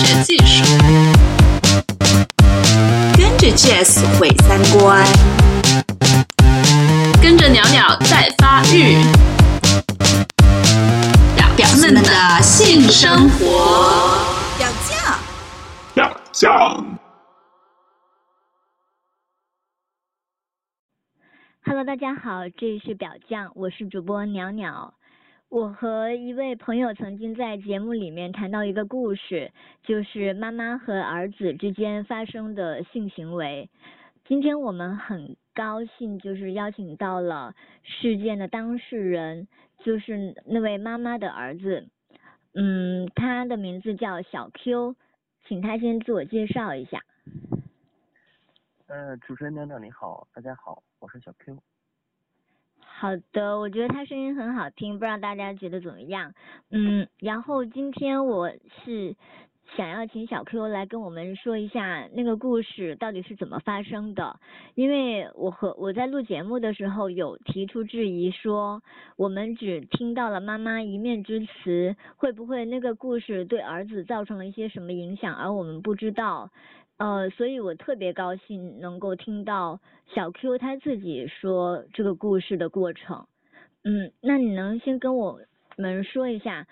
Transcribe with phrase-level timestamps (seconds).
[0.00, 0.64] 学技术，
[3.18, 5.04] 跟着 Jazz 毁三观，
[7.20, 8.96] 跟着鸟鸟在发育，
[11.36, 14.16] 表表们的性生活。
[14.56, 15.18] 表酱，
[15.92, 16.98] 表酱。
[21.62, 24.94] Hello，大家好，这里是表酱，我是主播鸟鸟。
[25.50, 29.50] 我和一位朋友曾经在节目里面谈到一个故事，
[29.82, 33.68] 就是妈妈和儿子之间发生的性行为。
[34.24, 39.48] 今天我们很高兴，就是邀请到了事件的当事人，
[39.80, 41.88] 就是那位妈妈的儿子，
[42.54, 44.94] 嗯，他的名字叫小 Q，
[45.48, 47.02] 请他先自我介绍一下。
[48.86, 51.58] 呃，主持人娘娘你好，大家好，我是小 Q。
[53.00, 56.34] 好的，我觉得他声音很好听，不知道大家觉得怎么样？
[56.70, 58.50] 嗯，然后今天我
[58.84, 59.16] 是
[59.74, 64.38] 想要请小 Q 来跟我们说一下那个故事到底是怎么发生的，
[64.74, 68.82] 因为我和我在录节目的时候有提出质疑说，
[69.16, 76.50] 我们只听到了妈妈一面之词，会不会那个故事对儿子造成了一些什么影响，而我们不知道？
[76.98, 79.80] 呃，所以我特别高兴能够听到
[80.14, 83.26] 小 Q 他自己说这个故事的过程。
[83.82, 85.40] 嗯，那你能先跟我
[85.76, 86.66] 们说一下，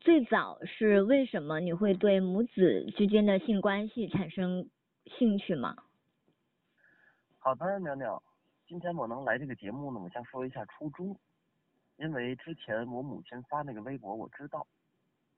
[0.00, 4.68] 最早是为什么你会对母子之间的性关系产生
[5.06, 5.76] 兴趣吗？
[7.38, 8.22] 好的，鸟鸟，
[8.66, 11.16] 今天我能来这个节目呢，我想说一下初衷，
[11.96, 14.66] 因为之前我母亲发那个微博我知道，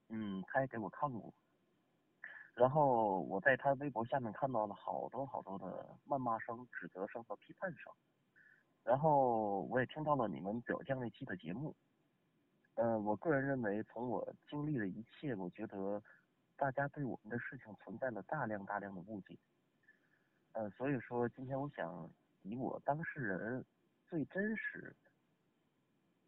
[0.08, 1.32] 嗯，她也给我看过。
[2.56, 7.92] 然后我在他微博下面看到了好多好多的谩骂声、指责声和批判声，
[8.82, 11.76] 然后我也听到了你们表酱那期的节目。
[12.76, 16.02] 嗯、呃，我个人认为，从我经历的一切，我觉得
[16.56, 19.38] 大家对我们的事情存在了大量大量的误解。
[20.52, 22.10] 呃，所以说今天我想
[22.40, 23.62] 以我当事人
[24.08, 24.96] 最真实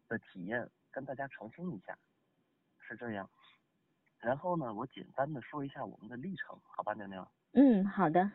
[0.07, 1.97] 的体验跟大家澄清一下，
[2.77, 3.27] 是这样。
[4.19, 7.27] 然后呢，我简单的说一下我们的历程，好吧，娘娘？
[7.53, 8.29] 嗯，好的。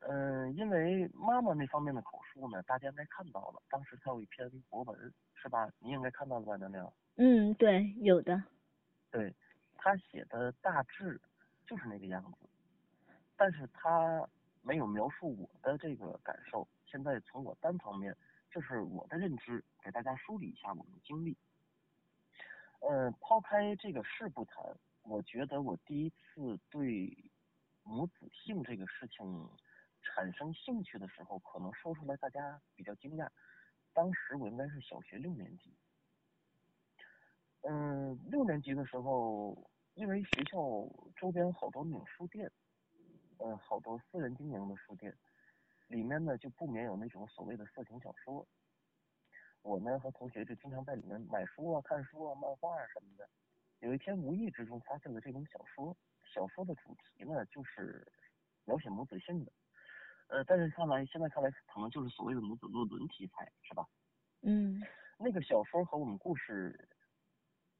[0.00, 5.68] 嗯、呃，因为妈妈那方面的口述呢，大家应该看到了，当时她有一篇博文，是吧？
[5.78, 6.92] 你应该看到了吧，娘娘？
[7.16, 8.42] 嗯，对，有的。
[9.10, 9.34] 对，
[9.76, 11.20] 她写的大致
[11.66, 12.46] 就是那个样子，
[13.36, 14.28] 但是她
[14.62, 16.68] 没有描述我的这个感受。
[16.84, 18.14] 现在从我单方面，
[18.50, 21.36] 就是我的认知，给大家梳理一下我们的经历。
[22.80, 24.64] 呃，抛开这个事不谈，
[25.02, 27.30] 我觉得我第一次对
[27.82, 29.48] 母子性这个事情
[30.02, 33.28] 产生兴趣的时候，可能说出来大家比较惊讶。
[33.92, 35.74] 当时我应该是小学六年级，
[37.62, 40.58] 嗯、六年级的时候，因为学校
[41.16, 42.50] 周边好多那种书店，
[43.38, 45.16] 呃，好多私人经营的书店，
[45.88, 48.46] 里面呢就不免有那种所谓的色情小说。
[49.66, 53.28] 我呢和同学就经常在里面买书啊、看书啊、漫画啊什么的。
[53.80, 55.94] 有一天无意之中发现了这本小说，
[56.24, 58.06] 小说的主题呢就是
[58.64, 59.52] 描写母子性的。
[60.28, 63.84] 呃，但是看来现在看来可能就是所谓的母子论伦题材，是吧？
[64.42, 64.80] 嗯。
[65.18, 66.88] 那个小说和我们故事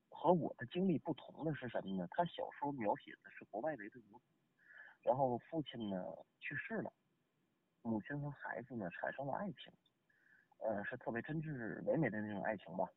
[0.09, 2.09] 和我的经历不同的是什么呢？
[2.11, 4.25] 他小说描写的是国外的一对母子，
[5.03, 6.05] 然后父亲呢
[6.41, 6.93] 去世了，
[7.83, 9.73] 母亲和孩子呢产生了爱情。
[10.59, 12.89] 呃，是特别真挚唯美的那种爱情吧。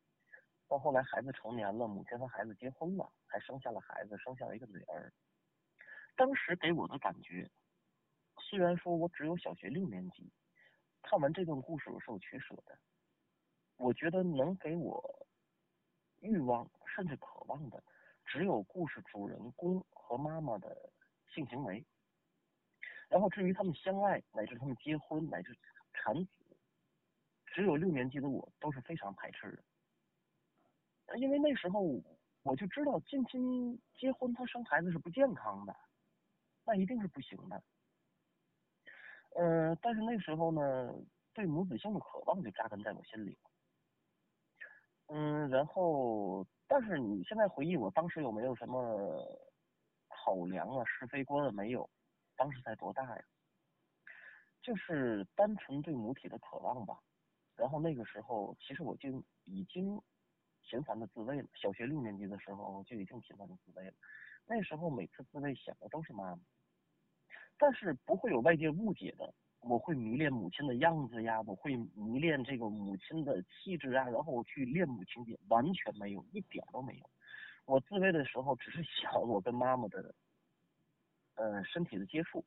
[0.68, 5.12] 到后来孩子成年了，母亲和孩子结婚了，还生下了孩子，生下了一个女儿。
[6.16, 7.50] 当时给我的感觉，
[8.38, 10.32] 虽然说我只有小学六年级，
[11.02, 12.78] 看完这段故事我是有取舍的。
[13.76, 15.26] 我觉得能给我
[16.20, 17.82] 欲望甚至渴望的，
[18.24, 20.90] 只有故事主人公和妈妈的
[21.32, 21.84] 性行为。
[23.08, 25.56] 然后至于他们相爱，乃至他们结婚，乃至
[25.92, 26.39] 产子。
[27.60, 29.62] 只有六年级的我都是非常排斥
[31.06, 31.82] 的，因为那时候
[32.42, 35.76] 我就知道近亲结婚他生孩子是不健康的，
[36.64, 37.62] 那一定是不行的。
[39.36, 40.94] 呃，但是那时候呢，
[41.34, 43.50] 对母子性的渴望就扎根在我心里了。
[45.08, 49.38] 嗯，然后，但是你现在回忆我当时有没有什么
[50.08, 51.52] 考量啊、是非观啊？
[51.52, 51.90] 没有，
[52.36, 53.22] 当时才多大呀？
[54.62, 56.98] 就是单纯对母体的渴望吧。
[57.60, 60.00] 然后那个时候，其实我就已经
[60.62, 61.46] 频繁的自慰了。
[61.54, 63.92] 小学六年级的时候就已经频繁的自慰了。
[64.46, 66.40] 那时候每次自慰想的都是妈妈，
[67.58, 69.34] 但是不会有外界误解的。
[69.60, 77.10] 我会迷恋母亲的样子呀，我会迷恋这个母亲的气质啊，然后去恋母情节，完全没有，一点都没有。
[77.66, 80.14] 我自慰的时候只是想我跟妈妈的
[81.34, 82.42] 呃身体的接触，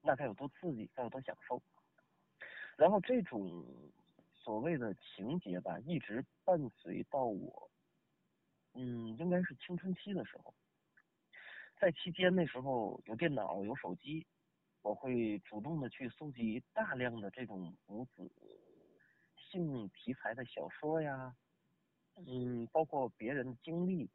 [0.00, 1.60] 那该有多刺激，该有多享受。
[2.80, 3.62] 然后这种
[4.32, 7.70] 所谓的情节吧，一直伴随到我，
[8.72, 10.54] 嗯，应该是青春期的时候，
[11.78, 14.26] 在期间那时候有电脑有手机，
[14.80, 18.32] 我会主动的去搜集大量的这种母子
[19.36, 21.36] 性题材的小说呀，
[22.14, 24.08] 嗯，包括别人的经历，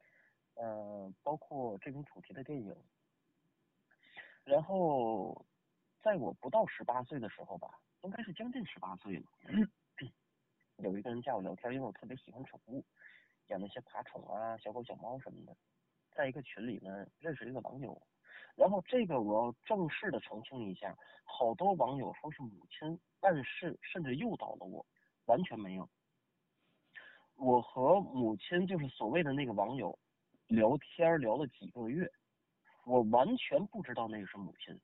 [0.54, 2.74] 呃，包括这种主题的电影。
[4.42, 5.46] 然后
[6.02, 7.68] 在我不到十八岁的时候吧。
[8.02, 9.24] 应该是将近十八岁了，
[10.76, 12.84] 有一个人加我聊天，因为我特别喜欢宠物，
[13.48, 15.56] 养那些爬宠啊、小狗、小猫什么的。
[16.12, 18.00] 在一个群里呢，认识一个网友，
[18.54, 24.86] 然后这个我要正式的澄清一下，好多网友说是母亲暗示甚至诱导了我，
[25.26, 25.88] 完全没有。
[27.34, 29.98] 我和母亲就是所谓的那个网友
[30.46, 32.10] 聊天聊了几个月，
[32.84, 34.80] 我完全不知道那个是母亲，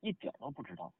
[0.00, 0.92] 一点都不知道。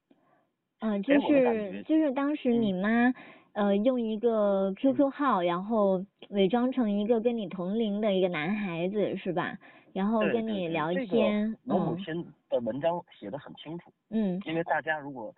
[0.80, 3.12] 嗯，就是就是当时你妈
[3.52, 9.56] 呃用一个 QQ 号，然后伪装成一个跟你同龄的一个男孩子是吧？
[9.92, 11.56] 然后跟你聊天。
[11.66, 13.90] 我母亲的文章写的很清楚。
[14.10, 14.38] 嗯。
[14.44, 15.34] 因为大家如果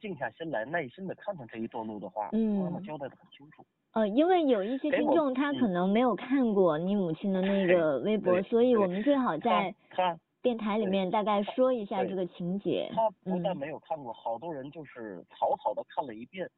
[0.00, 3.62] 静下心来，耐心的看看这一段路的话，妈妈交代的很清楚。
[3.92, 9.74] 呃，因为有一些听众他可能没有看过你母亲的那 个微博，所以我们最好在。
[9.90, 10.18] 他。
[10.42, 12.90] 电台里面大概说一下这个情节。
[12.94, 16.48] 他不但没有看过，好多人就是草草的看了一遍，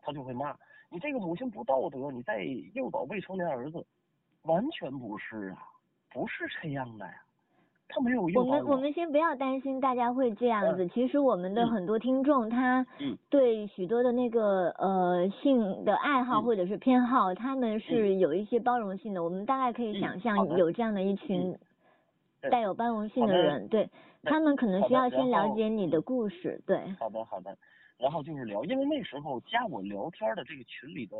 [0.00, 0.56] 他就会骂
[0.90, 2.44] 你这个母亲不道德，你在
[2.74, 3.84] 诱导未成年儿子，
[4.42, 5.58] 完全不是啊，
[6.12, 7.14] 不是这样的呀，
[7.88, 12.86] 他没有诱导我们我们先不要担心大家会这样子，其实我们的很多听众他
[13.28, 21.58] 对许多的那个呃性的爱好或者是偏好，他们是有一些包容性的，我们大概可以想象有这样的一群。
[22.50, 23.88] 带有包容性的人，对
[24.22, 26.78] 他们可能需要先了解你的故事，对。
[26.98, 27.56] 好的好的，
[27.98, 31.16] 然后就是聊，因为那时候加我聊天的这个群里的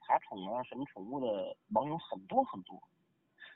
[0.00, 2.80] 爬宠啊什么宠物的网友很多很多，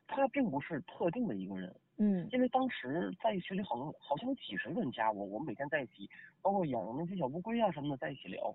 [0.07, 2.29] 他并不是特定的一个人，嗯。
[2.33, 6.09] 因为当时在群里好像好像有几十个人加我，我们每天在一起，
[6.41, 8.55] 包括养那些小乌龟啊什么的在一起聊。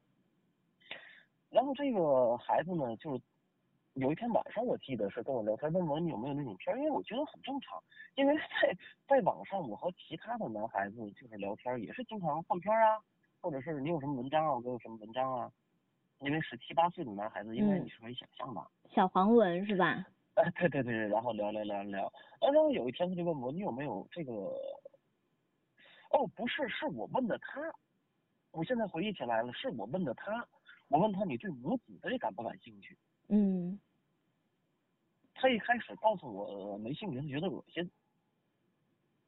[1.49, 3.21] 然后这个孩子呢，就是。
[3.93, 7.81] 有一天晚上，我记得是跟我聊天，问我你有没有那种片，因为我觉得很正常，
[8.15, 8.77] 因为在
[9.07, 13.01] 在网上，我和其他的男孩子就是聊天，也是经常换片啊，
[13.41, 15.51] 或者是你有什么文章啊，我给有什么文章啊，
[16.19, 18.65] 因为十七八岁的男孩子，应该你是可以想象的。
[18.93, 20.05] 小黄文是吧？
[20.35, 24.31] 哎，对对对对，然后聊聊聊聊，然后有一天他就问我，你有没有这个？
[26.11, 27.61] 哦，不是，是我问的他，
[28.51, 30.47] 我现在回忆起来了，是我问的他，
[30.87, 32.97] 我问他你对母子的感不感兴趣？
[33.29, 33.79] 嗯。
[35.41, 37.89] 他一开始告诉我没兴趣，他觉得恶心，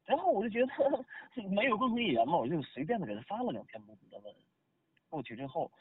[0.04, 1.06] 然后我就觉得
[1.48, 4.36] 没有共同语言嘛，我就随便的给他发了两篇母子的文。
[5.08, 5.72] 过去之后，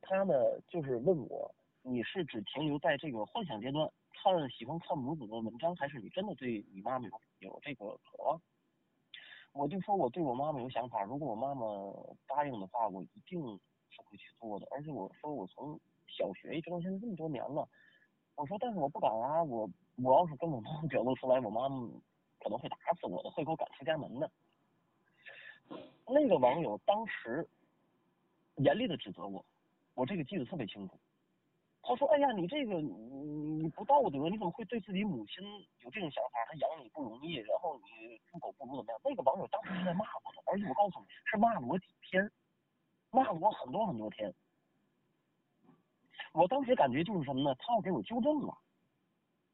[0.00, 0.34] 他呢
[0.66, 8.42] 就是问我，你是只停留在这个幻想阶段，看喜欢看母子的文章，还是你真的对你妈妈有有这个渴望？
[9.52, 11.64] 我就说我对我妈妈有想法，如果我妈妈
[12.26, 13.40] 答应的话，我一定
[13.88, 14.66] 是会去做的。
[14.72, 17.68] 而且我说我从小学一直到现在这么多年了。
[18.36, 19.42] 我说，但是我不敢啊！
[19.42, 21.88] 我我要是跟我妈表露出来，我妈妈
[22.38, 24.30] 可能会打死我的，会给我赶出家门的。
[26.06, 27.48] 那个网友当时
[28.56, 29.42] 严厉的指责我，
[29.94, 30.98] 我这个记得特别清楚。
[31.80, 32.92] 他说：“哎呀，你这个你
[33.62, 35.42] 你不道德，你怎么会对自己母亲
[35.80, 36.44] 有这种想法？
[36.46, 42.30] 她养你不容易，然后你猪狗不如怎么样？”那个网友当时是在骂我的，而且我告诉你是骂了我几天，
[43.10, 44.34] 骂了我很多很多天。
[46.32, 47.54] 我当时感觉就是什么呢？
[47.56, 48.56] 他要给我纠正了，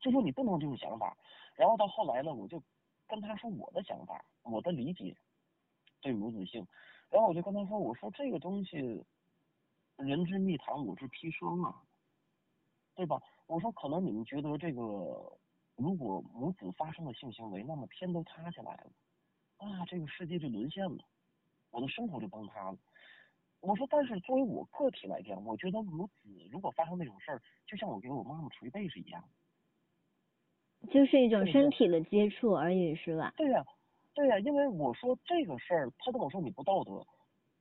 [0.00, 1.16] 就说你不能这种想法。
[1.54, 2.62] 然后到后来呢，我就
[3.06, 5.16] 跟他说我的想法，我的理解
[6.00, 6.66] 对母子性。
[7.10, 9.04] 然后我就跟他说，我说这个东西，
[9.96, 11.82] 人之蜜糖，我之砒霜啊，
[12.94, 13.20] 对吧？
[13.46, 14.80] 我说可能你们觉得这个，
[15.76, 18.90] 如果母子发生了性行为，那么天都塌下来了，
[19.58, 21.04] 啊，这个世界就沦陷了，
[21.70, 22.78] 我的生活就崩塌了。
[23.62, 26.12] 我说，但是作为我个体来讲，我觉得母子
[26.50, 29.22] 如果发生那种事儿，就像我给我妈妈捶背是一样
[30.82, 33.32] 的，就是一种身体的接触而已，是吧？
[33.36, 33.64] 对呀，
[34.14, 37.06] 对呀，因为我说这个事儿，他跟我说你不道德，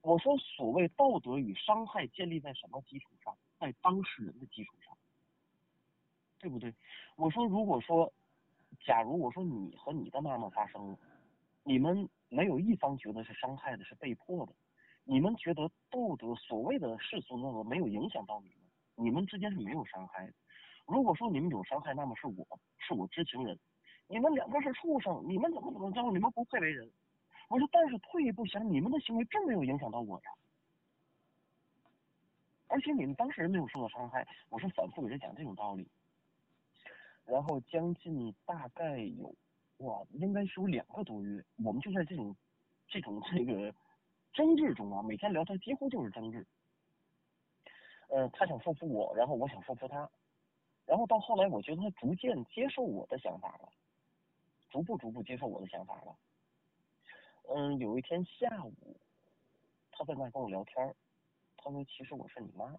[0.02, 3.38] 我说所谓道德与伤害建立在什么基础上？
[3.60, 4.98] 在当事人的基础上，
[6.40, 6.74] 对不对？
[7.16, 8.12] 我说如果说，
[8.84, 10.98] 假如我说你和你的妈妈发生了，
[11.64, 14.54] 你们没有一方觉得是伤害的，是被迫的。
[15.12, 18.58] 你们觉得道德所谓的世俗道德没有影响到你们，
[18.96, 20.34] 你们之间是没有伤害的。
[20.88, 23.60] 如果说你们有伤害，那么是我是我知情人，
[24.08, 26.90] 你们两个是畜生，你们怎么怎么着，你们不配为人。
[27.50, 30.32] 我说，但是退一步想，你们的行为并没有影响到我呀，
[32.68, 34.26] 而且你们当事人没有受到伤害。
[34.48, 35.86] 我是反复给他讲这种道理，
[37.26, 39.36] 然后将近大概有
[39.80, 42.34] 哇，应该是有两个多月，我们就在这种
[42.88, 43.76] 这种这个
[44.34, 46.46] 争执中啊，每天聊天几乎就是争执。
[48.10, 50.10] 呃，他想说服我，然后我想说服他，
[50.86, 53.70] 然后到后来，我觉得他逐渐接受我的想法了，
[54.70, 56.16] 逐步逐步接受我的想法了。
[57.54, 58.98] 嗯，有一天下午，
[59.92, 60.96] 他在那跟我聊天，
[61.58, 62.76] 他说：“其实我是你妈。”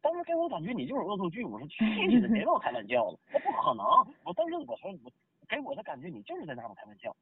[0.00, 3.84] 当时给我感觉你就是恶作剧，我说去 你的，别跟我开玩笑了，那不可能。
[4.24, 5.10] 我当时我说我
[5.48, 7.14] 给我的感觉你就是在拿我开玩笑，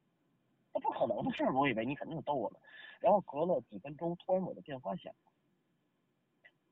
[0.76, 2.58] 那不可能的事，我以为你肯定逗我呢。
[3.00, 5.32] 然后隔了几分钟，突然我的电话响了。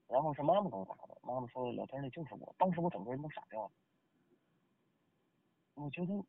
[0.09, 3.71] 然后是妈妈给我打的，妈妈说聊天那就是我，当时我整个人都傻掉了，
[5.77, 6.23] 我觉得，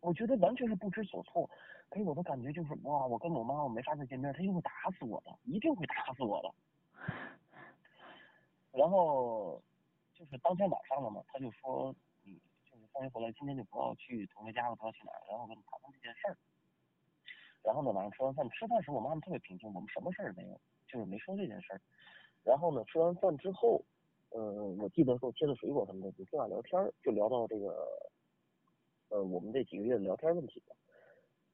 [0.00, 1.48] 我觉得完全是不知所措，
[1.88, 6.52] 给我的感觉就是哇，我跟我妈妈没法再见面，她就会打死我的，一定会打死我的。
[8.72, 9.62] 然后
[10.14, 12.32] 就是当天晚上了嘛，他就说，你，
[12.68, 16.36] 就是放学回来今天就不要去同学家了，不要去哪儿，然后跟你谈谈这件事儿。
[17.62, 21.80] 然后呢，晚上吃完饭，吃饭时我妈妈特别平静，我们什么事儿没有，就是没说这件事儿。
[22.42, 23.80] 然后呢，吃完饭之后，
[24.30, 24.40] 呃，
[24.80, 27.86] 我记得说切的水果什么的，就坐下聊天就聊到这个，
[29.10, 30.76] 呃，我们这几个月的聊天问题了。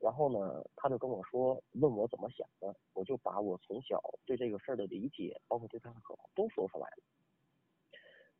[0.00, 7.02] 然后呢，他就跟我说，问我怎么想的，我就把我从小对这个事儿的理解，包括对他的渴望都说出来了。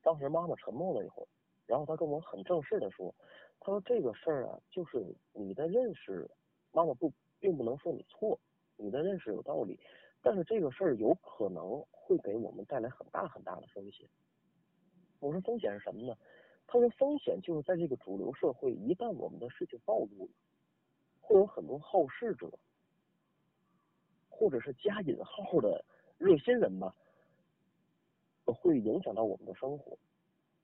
[0.00, 1.26] 当时妈妈沉默了一会儿，
[1.66, 3.14] 然后他跟我很正式的说，
[3.60, 6.30] 他说这个事儿啊，就是你的认识，
[6.70, 8.38] 妈妈不并不能说你错，
[8.76, 9.78] 你的认识有道理。
[10.20, 14.08] 但是这个事儿有可能会给我们带来很大很大的风险。
[15.20, 16.16] 我说风险是什么呢？
[16.66, 20.30] 他说风险就是在这个主流社会，一旦我们的事情暴露了，
[21.20, 22.50] 会有很多好事者，
[24.28, 25.82] 或者是加引号的
[26.18, 26.94] 热心人吧，
[28.44, 29.96] 会影响到我们的生活，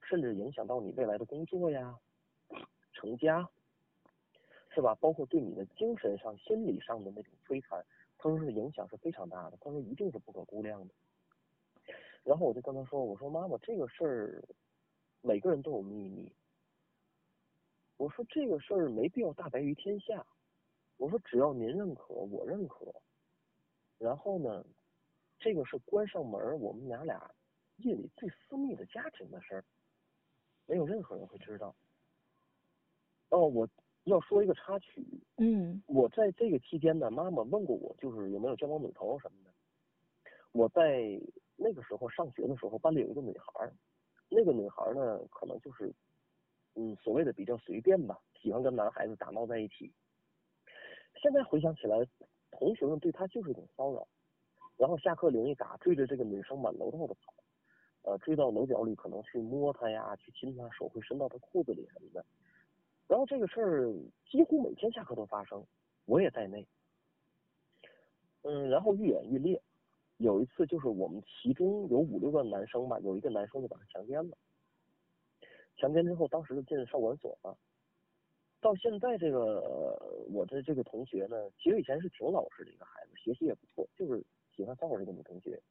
[0.01, 1.97] 甚至影响到你未来的工作呀、
[2.93, 3.49] 成家，
[4.75, 4.93] 是吧？
[4.95, 7.81] 包括对你的精神上、心理上的那种摧残。
[8.17, 10.93] 他说是影响是非常大的，他说一定是不可估量的。
[12.23, 14.43] 然后我就跟他说：“我说妈妈，这个事儿
[15.21, 16.29] 每个人都有秘密。
[17.95, 20.25] 我说这个事儿没必要大白于天下。
[20.97, 22.93] 我说只要您认可，我认可。
[23.97, 24.65] 然后呢，
[25.39, 27.31] 这个是关上门，我们娘俩
[27.77, 29.63] 夜里最私密的家庭的事儿，
[30.65, 31.73] 没有任何人会知道。
[33.29, 33.69] 哦，我。”
[34.05, 35.03] 要说一个插曲，
[35.37, 39.51] 嗯，我在这个期间呢，妈妈问过我，就是有没有交往女朋友什么的。
[40.51, 41.19] 我在
[41.55, 43.69] 那个时候上学的时候，班里有一个女孩，
[44.29, 45.91] 那个女孩呢，可能就是，
[46.75, 49.91] 嗯，所谓的比较随便吧，喜欢跟男孩子打闹在一起。
[51.21, 51.97] 现在回想起来，
[52.51, 54.07] 同学们对她就是一种骚扰，
[54.77, 57.33] 然后下课铃一打，追着这个女生满楼道的跑，
[58.03, 62.23] 呃，追到楼角里可能去摸她呀，去亲她，手会伸到她裤子里什么的。
[63.07, 63.93] 然后这个事儿
[64.29, 65.63] 几乎每天下课都发生，
[66.05, 66.67] 我也在内。
[68.41, 69.61] 嗯，然后愈演愈烈，
[70.17, 74.37] 有一次就是我们其中有五六个男生吧，有一个男生就把他强奸了。
[75.77, 77.57] 强奸之后，当时就进了少管所了。
[78.61, 79.99] 到现在这个
[80.31, 84.23] 我的这个同学呢，其实以前是挺老实的一个孩子，学习也不错，就是
[84.55, 85.61] 喜欢骚扰这个女同学。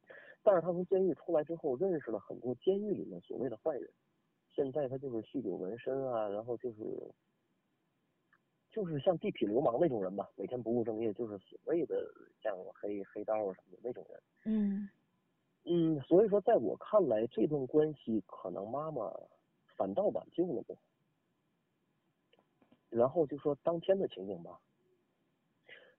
[0.43, 3.89] 但是他从监狱出来之后，认识了很多监狱里面所谓的坏人。
[4.55, 7.11] 现在他就是酗酒纹身啊，然后就是。
[8.71, 12.05] 就是像地痞流氓那种人吧，每天不务正业，就是所谓的
[12.43, 14.21] 像黑黑道什么的那种人。
[14.43, 14.89] 嗯
[15.63, 19.09] 嗯，所以说在我看来，这段关系可能妈妈
[19.77, 20.77] 反倒挽救了我。
[22.89, 24.59] 然后就说当天的情景吧，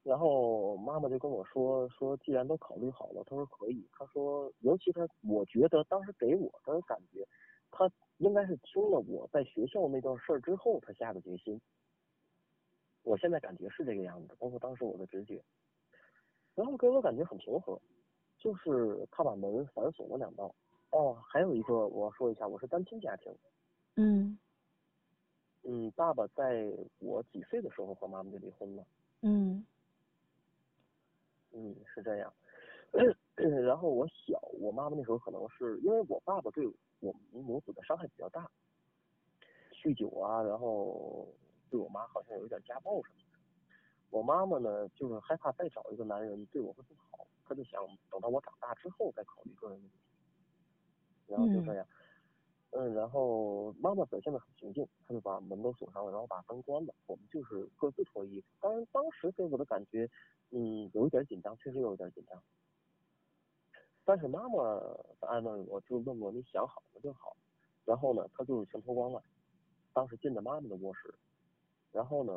[0.02, 3.88] 然后妈妈就跟我说说，既然都考虑好了，她说可以。
[3.92, 7.25] 她说，尤其她，我觉得当时给我的感觉，
[8.36, 11.58] 该是听了我在学校那段事儿之后，他下的决心。
[13.02, 15.42] 我现在感觉是这个样子，包括当时我的直觉，
[16.54, 17.80] 然后给我感觉很平和，
[18.36, 20.54] 就是他把门反锁了两道。
[20.90, 23.34] 哦，还有一个我要说一下，我是单亲家庭。
[23.94, 24.38] 嗯。
[25.62, 28.86] 嗯，爸爸在我几岁的时候和妈妈就离婚了。
[29.22, 29.64] 嗯。
[31.52, 32.30] 嗯，是这样。
[33.64, 36.66] 然后我小，我妈妈那时候可能是因为我爸爸对
[37.00, 38.50] 我们母子的伤害比较大，
[39.72, 41.28] 酗酒啊，然后。
[41.68, 43.38] 对我妈好像有一点家暴什么的，
[44.10, 49.98] 我妈妈呢就是害怕再找一个男人对我会不好，她就想等到我长大之后再考虑个人问题，
[51.26, 51.84] 然后就这样，
[52.70, 58.46] 嗯，然后妈妈表现得很平静，她就把门都锁上了，然后把灯关了，我们就是各自脱衣服。
[58.60, 60.08] 当然，当时给我的感觉，
[60.50, 62.40] 嗯，有一点紧张，确实有一点紧张。
[64.06, 64.62] 但是妈妈
[65.20, 67.36] 安慰我，就问我你想好了就好。
[67.84, 69.22] 然后呢，她就是全脱光了。
[69.92, 71.12] 当时进的妈妈的卧室，
[71.90, 72.32] 然后呢，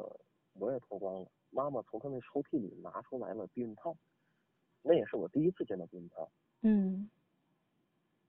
[0.56, 1.28] 我也脱光了。
[1.52, 3.96] 妈妈从她那抽屉里拿出来了避孕套，
[4.82, 6.28] 那也是我第一次见到避孕套。
[6.62, 7.10] 嗯。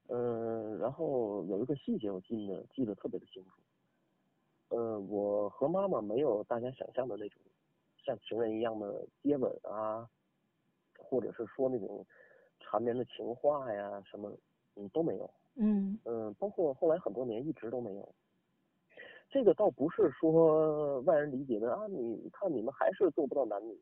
[0.08, 3.50] 嗯，然后有一个细节我记得记得特别的清楚。
[4.68, 7.40] 嗯，我和妈妈没有大家想象的那种
[8.04, 10.08] 像情人一样的接吻啊，
[10.98, 12.04] 或者是说那种
[12.70, 14.30] 缠绵的情话呀什么，
[14.76, 15.28] 嗯都没有。
[15.56, 15.98] 嗯。
[16.04, 18.14] 嗯，包括后来很多年一直都没有。
[19.28, 23.76] 这个倒不是说外人理解的啊，你看你们还是做不到男女。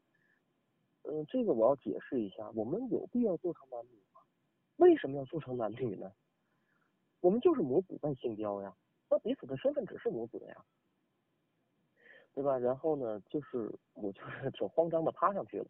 [1.02, 4.20] 嗯，这个我要解释一下，我们有必要做成男女吗？
[4.76, 6.10] 为什么要做成男女呢？
[7.20, 8.74] 我们就是母子在性交呀，
[9.10, 10.64] 那彼此的身份只是母子呀，
[12.34, 12.56] 对吧？
[12.58, 15.66] 然后呢，就是我就是 挺慌张的趴上去了，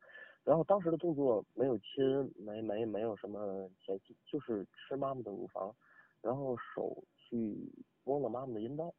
[0.49, 5.77] 然后当时的动作没有亲，没没没有什么前戏，就是吃妈妈的乳房，
[6.23, 7.71] 然后手去
[8.03, 8.95] 摸了妈妈的阴道。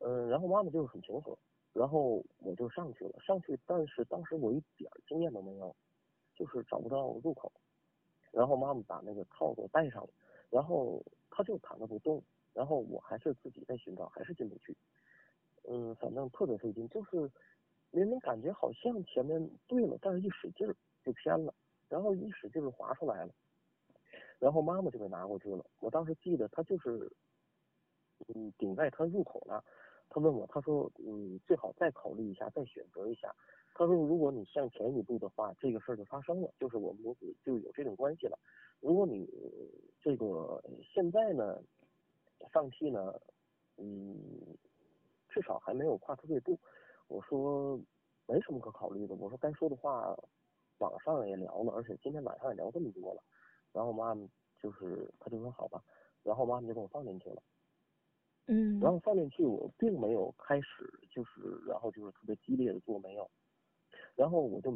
[0.00, 1.38] 嗯，然后妈妈就是很平和，
[1.72, 5.74] 然后我就上去了，上去，但是当时我一点经验都没有，
[6.34, 7.50] 就是找不到入口，
[8.32, 10.10] 然后妈妈把那个套给我戴上了，
[10.50, 12.22] 然后他就躺着不动，
[12.52, 14.76] 然后我还是自己在寻找，还是进不去，
[15.66, 17.32] 嗯，反正特别费劲，就是
[17.90, 20.74] 明明感觉好像前面对了，但是一使劲儿
[21.04, 21.54] 就偏了，
[21.88, 23.32] 然后一使劲就滑出来了，
[24.38, 27.10] 然后妈妈就给拿过去了，我当时记得他就是，
[28.34, 29.62] 嗯，顶在他入口那。
[30.08, 33.34] 他问我，他说，嗯，最好再考虑一下，再选择一下。
[33.74, 38.38] 他说，如果你向前一步的话，这个事儿就发生了，就是我们母子就有这种关系了。
[38.80, 39.28] 如果你
[40.00, 40.62] 这个
[40.94, 41.60] 现在呢，
[42.52, 43.20] 放弃呢，
[43.78, 44.16] 嗯，
[45.28, 46.56] 至少还没有跨出这步。
[47.08, 47.78] 我说
[48.26, 49.14] 没什么可考虑的。
[49.14, 50.16] 我说该说的话，
[50.78, 53.22] 网上也聊了，而且今天晚上也聊这么多了。
[53.72, 55.82] 然后妈妈就是她就说好吧，
[56.22, 57.42] 然后妈妈就给我放进去了。
[58.48, 63.28] 嗯，然后放进去，我并没有开始就是，然后就是特别激烈的做没有，
[64.14, 64.70] 然后我就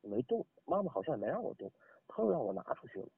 [0.00, 1.70] 没动，妈妈好像也没让我动，
[2.08, 3.08] 她又让我拿出去了，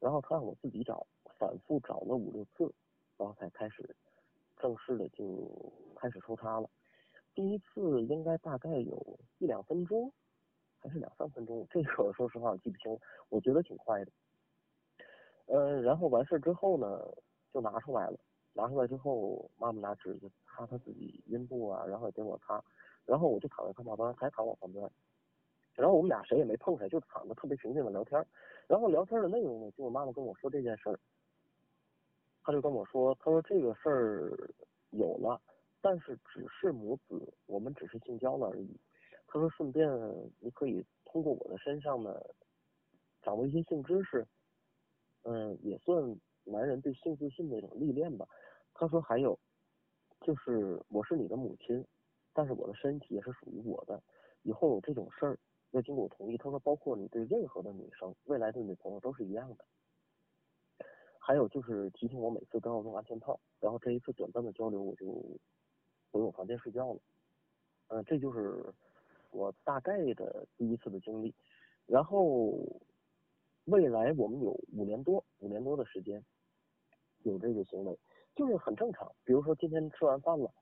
[0.00, 1.06] 然后她让我自己找，
[1.38, 2.72] 反复找了五六次，
[3.16, 3.94] 然后才开始
[4.56, 5.48] 正式的就
[5.94, 6.68] 开始抽插了。
[7.40, 10.12] 第一次应该大概有一两分钟，
[10.78, 12.98] 还是两三分钟，这个 说实话我记不清，
[13.30, 14.12] 我觉得挺快的。
[15.46, 17.02] 嗯，然后完事之后呢，
[17.50, 18.20] 就拿出来了。
[18.52, 22.62] 拿出来之后，妈妈拿纸就擦她自己阴部啊，然后也给我擦，
[23.06, 24.86] 然后我就躺在她旁边，还躺我旁边，
[25.72, 28.22] 然后我们俩谁也没碰谁，就躺着特别平静的聊天。
[28.66, 31.00] 然后聊天的内容呢，就我妈妈跟我说这件事儿，
[32.42, 34.52] 她就跟我说，她说这个事儿
[34.90, 35.40] 有了，
[35.80, 38.80] 但是只是母子，我们只是性交了而已。
[39.26, 39.88] 她说顺便
[40.38, 42.20] 你可以通过我的身上呢，
[43.22, 44.26] 掌握一些性知识，
[45.22, 46.18] 嗯，也算。
[46.44, 48.26] 男人对性自信的一种历练吧。
[48.72, 49.38] 他说还有，
[50.22, 51.86] 就是我是你的母亲，
[52.32, 54.02] 但是我的身体也是属于我的。
[54.42, 55.38] 以后有这种事儿
[55.72, 56.38] 要经过我同意。
[56.38, 59.64] 他说包括你对任何的女生，未来的女朋友都是一样的。
[61.18, 63.38] 还有就是提醒我每次都要用安全套。
[63.60, 65.06] 然后这一次短暂的交流，我就
[66.10, 67.00] 回我房间睡觉了。
[67.88, 68.64] 嗯，这就是
[69.30, 71.34] 我大概的第一次的经历。
[71.86, 72.58] 然后。
[73.66, 76.24] 未来我们有五年多，五年多的时间
[77.22, 77.96] 有这个行为，
[78.34, 79.06] 就是很正常。
[79.22, 80.52] 比如说今天吃完饭了，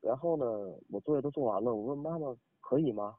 [0.00, 0.44] 然后呢，
[0.90, 3.16] 我作业都做完了，我问妈妈可以吗？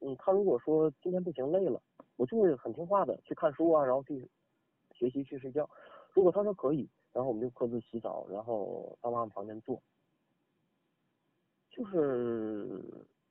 [0.00, 1.82] 嗯，他如果说今天不行累了，
[2.16, 4.26] 我就会很听话的去看书啊，然后去
[4.92, 5.68] 学习去睡觉。
[6.14, 9.82] 如果他说可以，然后我们就各自洗澡，然后到妈妈房间坐，
[11.78, 12.82] 就是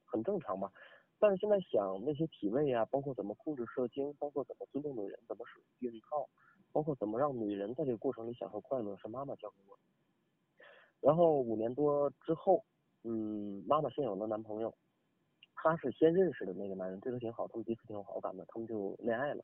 [0.06, 0.72] 很正常吧。
[1.20, 6.30] 但是现在想那些体位啊，包括怎么控制射精，包括怎么尊重女人，怎么使用避孕套，
[6.72, 9.82] 包括怎么让女人在这个过程里享受快乐，是妈妈教给我的。
[11.02, 12.64] 然后五年多之后，
[13.04, 14.74] 嗯，妈妈现有的男朋友，
[15.56, 19.44] 他是先认识的那个男人，对他挺好，他们彼此挺有好感的，他们就恋爱了。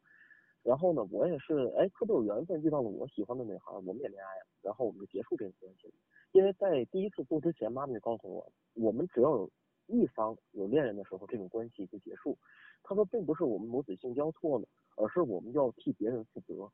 [0.62, 5.94] 然后呢，我也是，哎，特别有缘分遇到了我喜欢的女孩，我们也恋爱了，然后我们就结束这个关系了。
[6.34, 9.50] 因为在第一次做之前，妈妈就告诉我，我们只要有。
[9.88, 12.38] 一方有恋人的时候，这种关系就结束。
[12.84, 14.66] 她说，并不是我们母子性交错了，
[14.96, 16.72] 而是我们要替别人负责。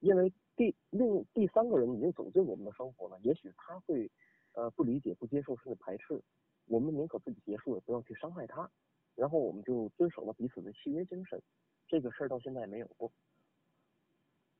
[0.00, 4.08] 因为第另第三个人已经走进我们的生活了，也许他会
[4.52, 6.22] 呃不理解、不接受，甚至排斥。
[6.66, 8.70] 我们宁可自己结束，也不要去伤害他。
[9.14, 11.42] 然后我们就遵守了彼此的契约精神。
[11.88, 13.10] 这个事儿到现在没有过。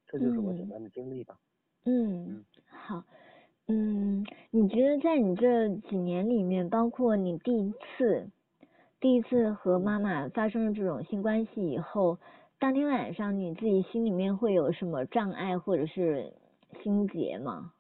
[0.06, 1.38] 这就是我简单的经历吧。
[1.84, 3.04] 嗯嗯，好，
[3.68, 8.28] 嗯，你觉得在你这几年里面，包括你第一次
[9.00, 12.18] 第一次和妈妈发生了这种性关系以后，
[12.58, 16.32] 当天晚上你自己心里面会有什么障碍或者是
[16.82, 17.72] 心结吗？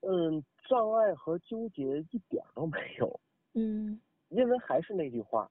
[0.00, 3.20] 嗯，障碍和纠结一点都没有。
[3.54, 4.00] 嗯
[4.30, 5.50] 因为还是那句话，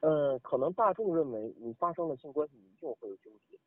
[0.00, 3.58] 呃，可能大众认为你发生了性关系，你一定会有纠结。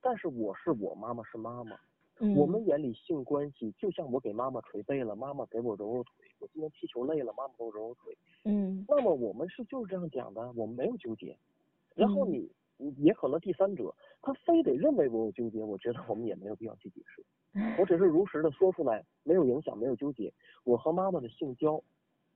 [0.00, 1.78] 但是我是我，妈妈是妈妈，
[2.24, 8.16] 嗯，我们眼里性关系就像我给妈妈捶背了，妈妈给我揉揉腿；我今天踢球累了，妈妈给我揉揉腿。
[8.44, 11.36] 嗯那么我们是就是这样讲的，我们没有纠结。
[11.96, 17.24] 然后嗯你你也可能第三者他非得认为我有纠结，我觉得我们也没有必要去解释。
[17.78, 20.32] 我只是如实的说出来，没有影响，没有纠结。
[20.62, 21.82] 我和妈妈的性交，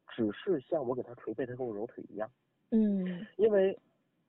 [0.09, 2.29] 只是像我给她捶背，她给我揉腿一样。
[2.72, 3.79] 嗯因为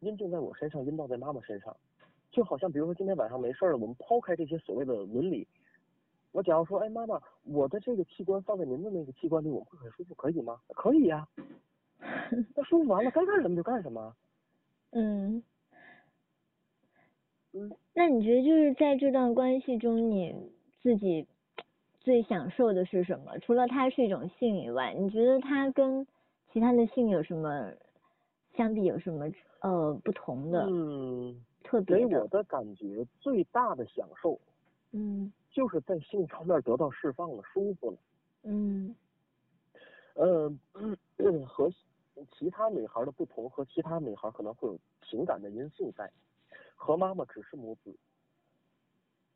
[0.02, 1.76] 阴茎在我身上，阴道在妈妈身上，
[2.32, 5.48] 就好像比如说今天晚上没事儿了，我们抛开这些所谓的伦理，
[6.32, 10.60] 我假如说，哎，妈妈，我的这个器官放在您的那个器官里，我会很舒服，可以吗？
[10.70, 11.28] 可以呀、
[12.56, 14.16] 那舒服完了，该干什么就干什么。
[14.92, 15.42] 嗯。
[17.54, 20.36] 嗯，那你觉得就是在这段关系中，你
[20.84, 21.26] 自己
[22.02, 23.40] 最享受的是什么？
[23.40, 26.06] 除了它是一种性以外，你觉得它跟
[26.52, 27.72] 其他的性有什么
[28.56, 32.28] 相比有什么呃不同的、嗯，特别给我？
[32.30, 34.40] 的感觉最大的享受
[34.92, 37.98] 嗯就是在性方面得到释放了，舒服了。
[38.44, 38.96] 嗯
[40.14, 40.98] 呃，嗯
[41.46, 41.70] 和
[42.38, 46.10] 其他女孩的不同，和其他女孩可能会有情感的因素在。
[46.76, 47.94] 和妈妈只是母子，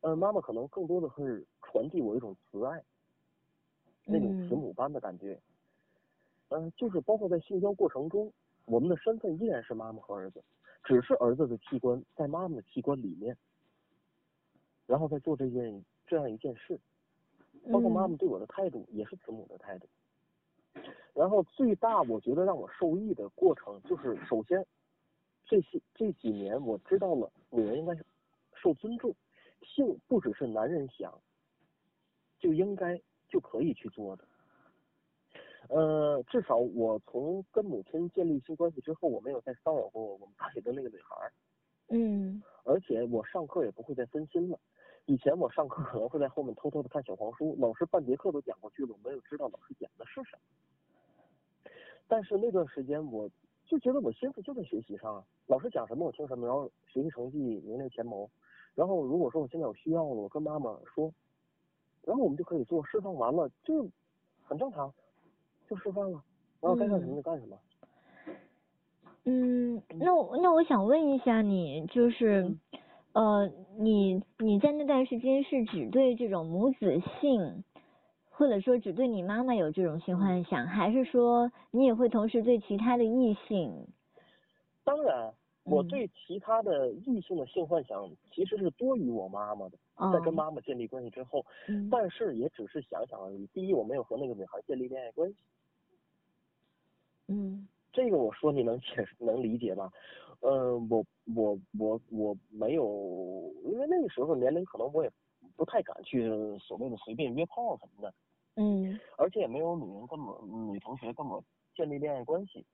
[0.00, 2.82] 呃，妈妈可能更多的是传递我一种慈爱，
[4.04, 5.38] 那种慈嗯母般的感觉。
[6.48, 8.32] 嗯、就是包括在性交过程中，
[8.64, 10.42] 我们的身份依然是妈妈和儿子，
[10.84, 13.36] 只是儿子的器官在妈妈的器官里面，
[14.86, 16.78] 然后再做这件这样一件事。
[17.70, 19.88] 包括妈妈嗯对我的态度也是慈母的态度。
[21.14, 24.66] 然后最大我觉得让我受益的过程就是，首先
[25.44, 27.94] 这些这几年我知道了女人应该
[28.54, 29.14] 受尊重，
[29.62, 31.16] 性不只是男人想
[32.40, 34.24] 就应该就可以去做的。
[35.74, 41.32] 呃，至少我从跟母亲建立新关系之后，我没有再骚扰过我们班里的那个女孩儿。
[41.88, 44.58] 嗯而且我上课也不会再分心了。
[45.06, 51.70] 以前我上课可能会在后面偷偷的看小黄书，老师半节课都讲过去了，我没有知道老师讲的是什么。
[52.06, 53.26] 但是那段时间我
[53.64, 58.28] 就觉得我心思就在学习上啊，老师讲什么我听什么，然后学习成绩名列前茅。
[58.74, 61.10] 然后如果说我现在有需要了，我跟妈妈说，
[62.02, 63.88] 然后我们就可以做，释放完了就
[64.44, 64.92] 很正常，
[65.72, 66.22] 就吃饭了，
[66.60, 67.58] 然后该干什么就干什么。
[69.24, 72.58] 嗯，那我那我想问一下你，就是嗯
[73.14, 77.64] 呃，你你在那段时间是只对这种母子性，
[78.28, 83.86] 或者说只对你妈妈有这种性幻想，还是说你也会同时对其他的异性？
[84.84, 85.32] 当然，
[85.64, 89.78] 我嗯对其他的异性的性幻想其实是多于我妈妈的。
[90.12, 93.46] 在跟哦，妈妈建立关系之后，嗯但是也只是想想而已。
[93.54, 95.36] 第一，我没有和那个女孩建立恋爱关系，
[97.32, 99.90] 嗯这个我说你能解释能理解吧？
[100.40, 105.10] 呃，我我我我没有，因为那个时候年龄可能我也
[105.56, 108.14] 不太敢去所谓的随便约炮什么的，
[108.56, 110.42] 嗯而且也没有女人跟我
[110.72, 111.42] 女同学跟我
[111.74, 112.64] 建立恋爱关系。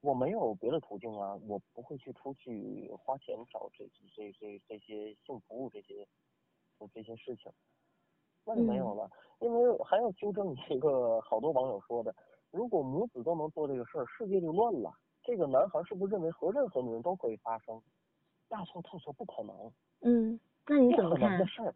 [0.00, 6.04] 我没有别的途径啊，我不会去出去花钱找这这这这些性服务这些
[6.92, 7.52] 这些事情，
[8.44, 9.08] 那就没有了。
[9.38, 12.12] 因为还要纠正一个好多网友说的，
[12.52, 14.94] 如果母子都能做这个事儿，世界就乱了。
[15.22, 17.82] 这个男孩是不是认为和任何女人都可以发生？
[18.48, 21.46] 大错特错，不可能，嗯，那你不怎么看的？
[21.46, 21.74] 事儿。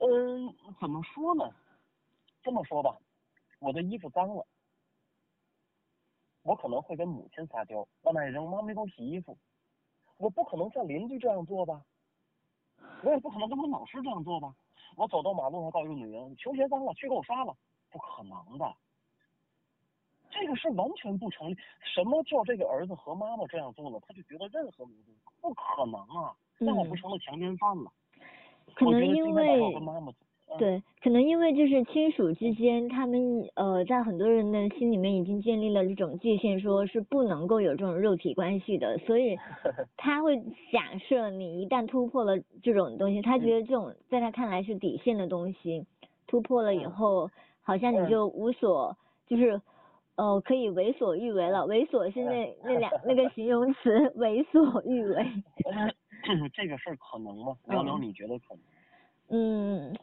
[0.00, 1.50] 嗯，怎么说呢？
[2.42, 2.98] 这么说吧，
[3.60, 4.46] 我的衣服脏了，
[6.42, 9.38] 我可能会跟母亲撒娇，往那一扔，妈没给我洗衣服。
[10.18, 11.82] 我不可能像邻居这样做吧？
[13.02, 14.54] 我也不可能跟我老师这样做吧？
[14.96, 17.56] 我走到马路上告诉女人球鞋脏了，去给我刷了，
[17.90, 18.76] 不可能的。
[20.34, 21.56] 这个是完全不成立。
[21.82, 26.34] 什么叫这个儿子和妈妈这样做了，他就觉得任何女人不可能啊？
[26.58, 27.90] 那我不嗯成了强奸犯了？
[28.74, 29.74] 可能因为
[30.58, 39.36] 对，可能因为就是亲属之间，他们呃在很多人的心里面已经建立了这种界限，说是不能够有这种肉体关系的，所以
[39.96, 40.40] 他会
[40.72, 45.86] 假设你一旦突破了这种东西，他觉得这种在他看来是底线的东西，
[46.26, 47.30] 突破了以嗯后，
[47.62, 49.60] 好像你嗯就无所就是。
[50.16, 55.26] 呃，可以为所欲为了，为所是那那两那个形容词，为所欲为。
[56.54, 57.56] 这个事儿可能吗？
[57.66, 58.62] 聊聊嗯你觉得可能？
[59.28, 59.96] 嗯，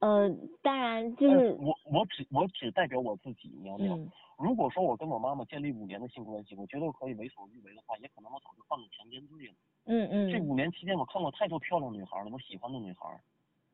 [0.00, 0.30] 呃，
[0.62, 3.96] 当然就是呃我我只我只代表我自己，苗苗。
[3.96, 9.54] 嗯如果说我跟我妈妈建立五年的性关系，我觉得我可以为所欲为的话，也可能我早就犯了强奸罪了。
[9.84, 13.08] 嗯嗯这五年期间，我看过太多漂亮女孩了，我喜欢的女孩，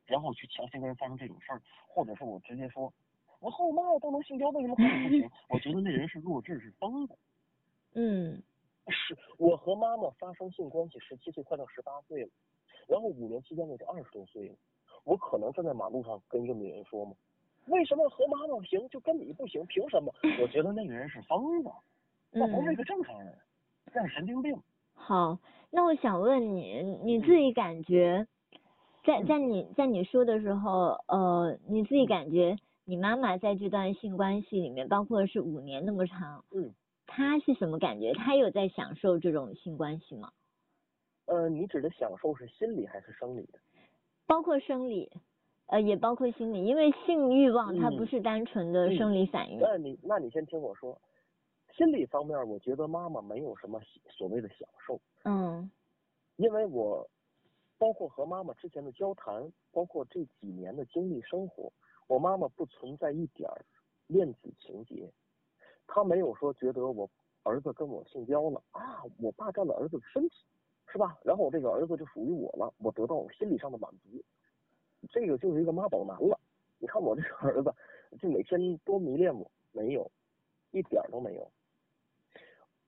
[0.04, 2.92] 然后我去强行跟人发生这种事儿，或者是我直接说，
[3.40, 5.30] 我和我妈妈都能性交，为什么和你不行？
[5.50, 7.14] 我觉得那人是弱智，是疯子。
[7.94, 8.42] 嗯
[8.88, 12.28] 是我和妈妈发生性关系，十七岁快到十八岁了，
[12.88, 14.54] 然后五年期间我就二十多岁了，
[15.04, 17.12] 我可能站在马路上跟一个女人说吗？
[17.66, 19.64] 为什么和妈妈行，就跟你不行？
[19.66, 20.12] 凭什么？
[20.40, 21.70] 我觉得那个人是疯子，
[22.32, 23.32] 那不是一嗯，个正常人，
[23.94, 24.56] 那是神经病。
[24.94, 25.38] 好，
[25.70, 28.26] 那我想问你，你自己感觉，
[29.04, 32.56] 在在你在你说的时候，呃，你自己感觉
[32.90, 36.74] 你妈妈在这段性关系里面，包括是五年那么长，嗯，
[37.06, 38.12] 她是什么感觉？
[38.14, 40.32] 她有在享受这种性关系吗？
[41.26, 43.60] 呃，你指的享受是心理还是生理的？
[44.26, 45.08] 包括生理，
[45.66, 49.60] 呃，也包括心理，因为性欲望它不嗯是单纯的嗯生理反应。
[49.60, 51.00] 那你那你先听我说，
[51.76, 55.70] 心理方面，我觉得妈妈没有什么所谓的享受，嗯
[56.34, 57.08] 因为我
[57.78, 61.72] 包括和妈妈之前的交谈，包括这几年的经历生活，
[62.10, 63.64] 我妈妈不存在一点儿
[64.08, 65.08] 恋子情节，
[65.86, 67.08] 她没有说觉得我
[67.44, 70.34] 儿子跟我性交了啊，我霸占了儿子的身体，
[70.88, 71.16] 是吧？
[71.22, 74.20] 然后我这个儿子就属于我了，我得到我心理上的满足，
[75.08, 76.36] 这个就是一个妈宝男了。
[76.80, 77.72] 你看我这个儿子，
[78.20, 80.10] 就每天多迷恋我，没有，
[80.72, 81.48] 一点都没有。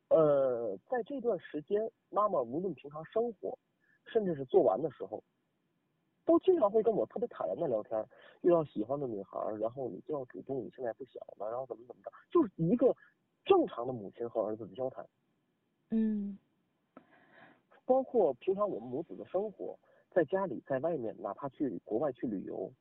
[0.08, 3.56] 呃，在这段时间，妈妈无论平常生活，
[4.04, 5.22] 甚至是做完的时候，
[6.24, 8.04] 都经常会跟我特别坦然的聊天。
[8.42, 12.94] 遇到喜欢的女孩，然后你就要主动，你现在不小了，然后怎么怎么着，就是一个
[13.44, 15.06] 正常的母亲和儿子的交谈。
[15.90, 16.38] 嗯
[17.84, 19.78] 包括平常我们母子的生活，
[20.12, 22.72] 在家里，在外面，哪怕去国外去旅游，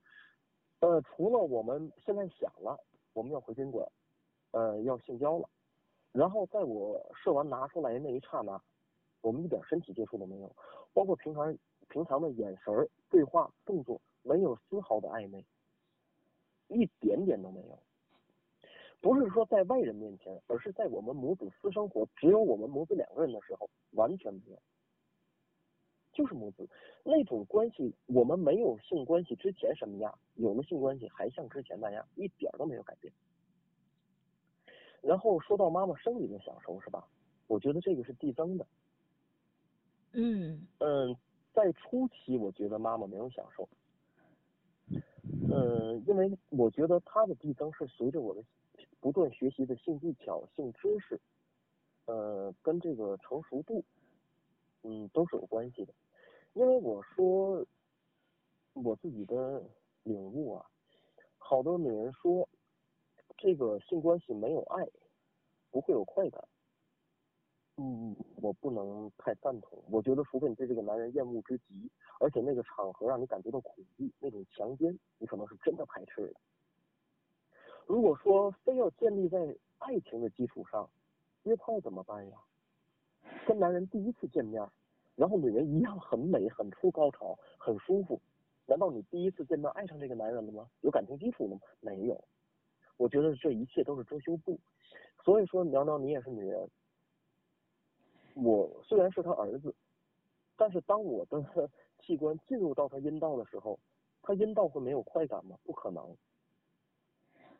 [0.80, 2.80] 呃，除了我们现在想了
[3.13, 3.86] 我们要回宾馆，
[4.51, 5.49] 呃，要性交了，
[6.12, 8.62] 然后在我射完拿出来那一刹那，
[9.21, 10.56] 我们一点身体接触都没有，
[10.93, 11.58] 包括平常
[11.89, 15.45] 平常的眼神儿、对话、动作，没有丝毫的暧昧，
[16.69, 17.78] 一点点都没有。
[19.00, 24.60] 不是说在外人面前，而是在我们母子私生活，只有我们母子两个人的时候，完全没有。
[26.13, 26.67] 就是母子
[27.04, 33.13] 那种关系，我们没有性关系之前什么样，有了性关系还像之前那样，一点儿都没有改变。
[35.02, 37.08] 然后说到妈妈生理的享受是吧？
[37.47, 38.67] 我觉得这个是递增的。
[40.13, 41.17] 嗯嗯，
[41.53, 43.67] 在初期我觉得妈妈没有享受，
[45.51, 48.43] 呃，因为我觉得她的递增是随着我的
[48.99, 51.19] 不断学习的性技巧、性知识，
[52.05, 53.83] 呃，跟这个成熟度，
[54.83, 55.93] 嗯，都是有关系的。
[56.53, 57.65] 因为我说
[58.73, 59.61] 我自己的
[60.03, 60.65] 领悟啊，
[61.37, 62.47] 好多女人说
[63.37, 64.87] 这个性关系没有爱，
[65.69, 66.43] 不会有快感。
[67.84, 69.82] 嗯，我不能太赞同。
[69.89, 71.89] 我觉得，除非你对这个男人厌恶之极，
[72.20, 76.34] 而且那个场合让你感觉到恐惧，那种强奸，你可能是真的排斥的。
[77.88, 80.88] 如果说非要建立在爱情的基础上，
[81.41, 82.38] 约炮怎么办呀？
[83.48, 84.63] 跟男人第一次见面，
[85.15, 88.22] 然后女人一样很美、很出高潮、很舒服，
[88.67, 90.67] 难道你第一次见面爱上这个男人了吗？
[90.82, 91.62] 有感情基础了吗？
[91.80, 92.24] 没有。
[92.98, 94.60] 我觉得这一切都是遮羞布。
[95.24, 96.70] 所以说，苗苗，你也是女人。
[98.36, 99.74] 我虽然是他儿子，
[100.58, 101.41] 但是当我的
[102.02, 103.78] 器官进入到他阴道的时候，
[104.24, 105.56] 他阴道会没有快感吗？
[105.63, 106.04] 不可能，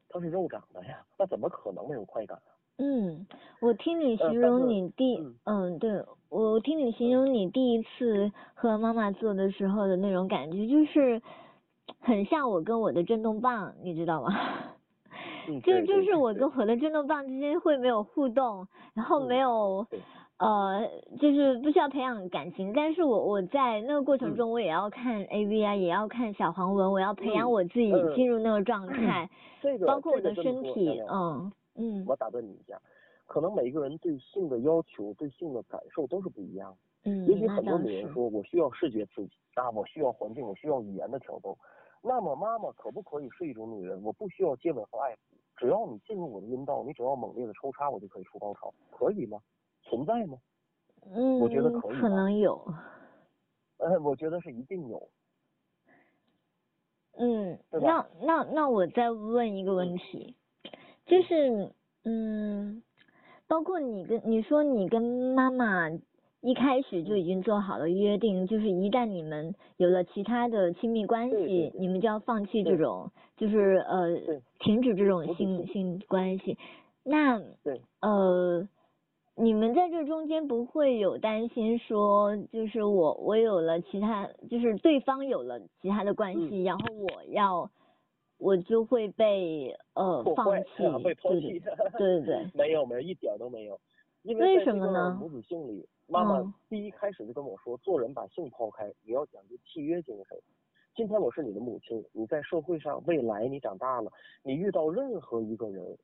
[0.10, 2.52] 他是肉长的呀，那怎么可能没有快感啊？
[2.78, 3.28] 嗯，
[3.62, 11.22] 我听你呃形容你第嗯嗯，对我听你形容你第一次和妈妈做的时候的那种感觉，就是
[12.00, 14.30] 很像我跟我的震动棒，你知道吗？
[15.48, 20.00] 嗯， 就对就是我跟我的震动棒之间会没有互动，然后嗯没有对
[20.42, 29.30] 呃，就是不需要培养感情，但是我我在那个过程嗯中，我也要看 A V 啊，也要看小黄文，我要培养嗯我自己嗯进入那个状态，
[29.62, 32.82] 这个包括我的身体，嗯嗯我打断你一下，
[33.28, 36.78] 可能每个人对性的要求、对性的感受都是不一样的。
[37.12, 41.56] 嗯，也许很多，女人说，我需要视觉刺激啊，我需要环境，我需要语言的挑逗。
[42.02, 44.02] 那么妈妈可不可以是一种女人？
[44.04, 45.18] 我不需要接吻和爱抚，
[45.56, 49.40] 只要你进入我的阴道，你只要猛烈的抽插，我就可以出高潮，可以吗？
[49.92, 50.38] 存在吗？
[51.14, 52.74] 嗯，我觉得可以可能有，
[53.78, 55.10] 呃，我觉得是一定有。
[57.18, 60.36] 嗯，那那那我再问一个问题，
[61.06, 61.72] 就是
[62.06, 62.82] 嗯，
[63.48, 65.02] 包括你跟你说你跟
[65.36, 65.90] 妈妈
[66.40, 71.74] 一开始就已经做好了约定，就是一旦你们有了其他的亲密关系，对。
[71.76, 74.08] 你们就要放弃这种，就是呃
[74.60, 76.58] 停止这种性性性关系。
[77.04, 77.82] 那对。
[78.02, 78.68] 呃，
[79.42, 86.48] 你们在这中间不会有担心说，就是我我有了其他，就是对方有了其他的关嗯。
[86.48, 87.68] 系，然后我要
[88.38, 93.80] 我就会被呃放弃，啊被抛对弃对 对对对，没有没有一点都没有，
[94.22, 95.18] 因为为什么呢？
[95.20, 96.54] 母子性里，妈妈嗯。
[96.70, 100.38] 第一开始就跟我说，做人把性抛开，你要讲究契约精神。
[100.94, 104.12] 今天我是你的母亲，你在社会上，未来你长大了，
[104.44, 105.98] 你遇到任何一个人，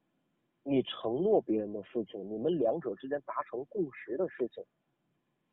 [0.70, 4.62] 你承诺别人的事情，你们两者之间达成共识的事情，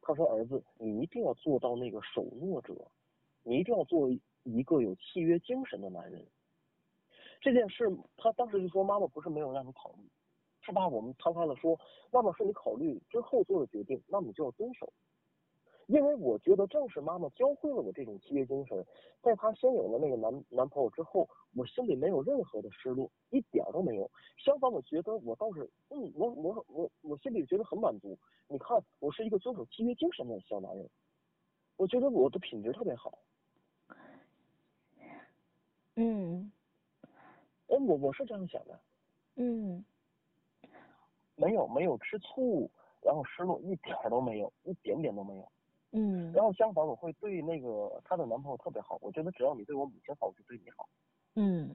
[0.01, 2.75] 他说儿子，你一定要做到那个守诺者，
[3.45, 4.11] 你一定要做
[4.43, 6.27] 一个有契约精神的男人。
[7.41, 10.03] 这件事，他当时就说妈妈不是没有让你考虑，
[10.63, 10.89] 是把？
[10.89, 11.79] 我们摊开了说，
[12.11, 14.93] 妈妈是你考虑之后做的决定，那你就要遵守。
[15.87, 18.85] 因为我觉得正是妈妈教会了我这种契约精神，
[19.23, 24.11] 在她先有了那个男男朋友之后，我心里没有任何的失落，一点儿都没有。
[24.39, 28.19] 相反，我觉得我倒是，嗯，我我我我心里觉得很满足。
[28.49, 30.89] 你看，我是一个遵守契约精神的小男人，
[31.77, 33.19] 我觉得我的品质特别好。
[35.97, 36.51] 嗯
[37.69, 38.81] 哎，我我是这样想的，
[39.37, 39.85] 嗯
[41.37, 42.71] 没有没有吃醋，
[43.03, 45.53] 然后失落一点儿都没有，一点点都没有。
[45.97, 48.99] 嗯然后相反，我会对那个她的男朋友特别好。
[49.01, 50.89] 我觉得只要你对我母亲好，我就对你好。
[51.37, 51.75] 嗯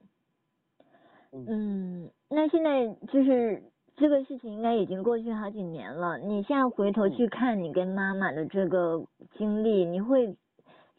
[1.32, 3.63] 嗯嗯，那现在就是
[3.95, 9.05] 这个事情应该已经过去好几年了，你现在回头去看你跟妈妈的这个
[9.38, 10.36] 经历，你会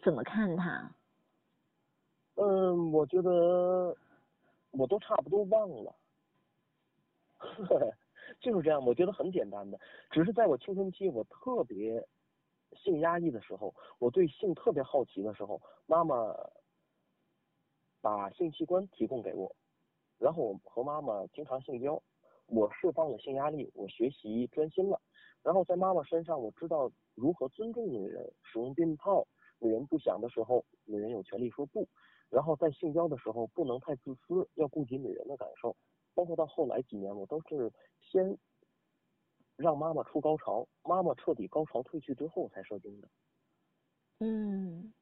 [0.02, 0.90] 怎么看她？
[2.36, 3.94] 嗯，我觉得
[4.70, 5.94] 我都差不多忘了，
[8.40, 8.82] 就是这样。
[8.86, 9.78] 我觉得很简单的，
[10.10, 12.02] 只是在我青春期我特别
[12.76, 16.34] 性压抑的时候，我对性特别好奇的时候，妈妈
[18.00, 19.54] 把性器官提供给我，
[20.18, 22.02] 然后我和妈妈经常性交，
[22.46, 25.00] 我释放了性压力，我学习专心了，
[25.42, 29.26] 然后在妈妈身上我知道如何尊重女人，使用避孕套，
[29.58, 31.86] 女人不想的时候，女人有权利说不。
[32.30, 35.74] 然后在性交的时候不能太自私，要顾及女人的感受。
[36.14, 38.38] 包括到后来几年，我都是先
[39.60, 43.08] 让妈妈出高潮，妈妈彻底高潮退去之后才射精的。
[44.20, 44.92] 嗯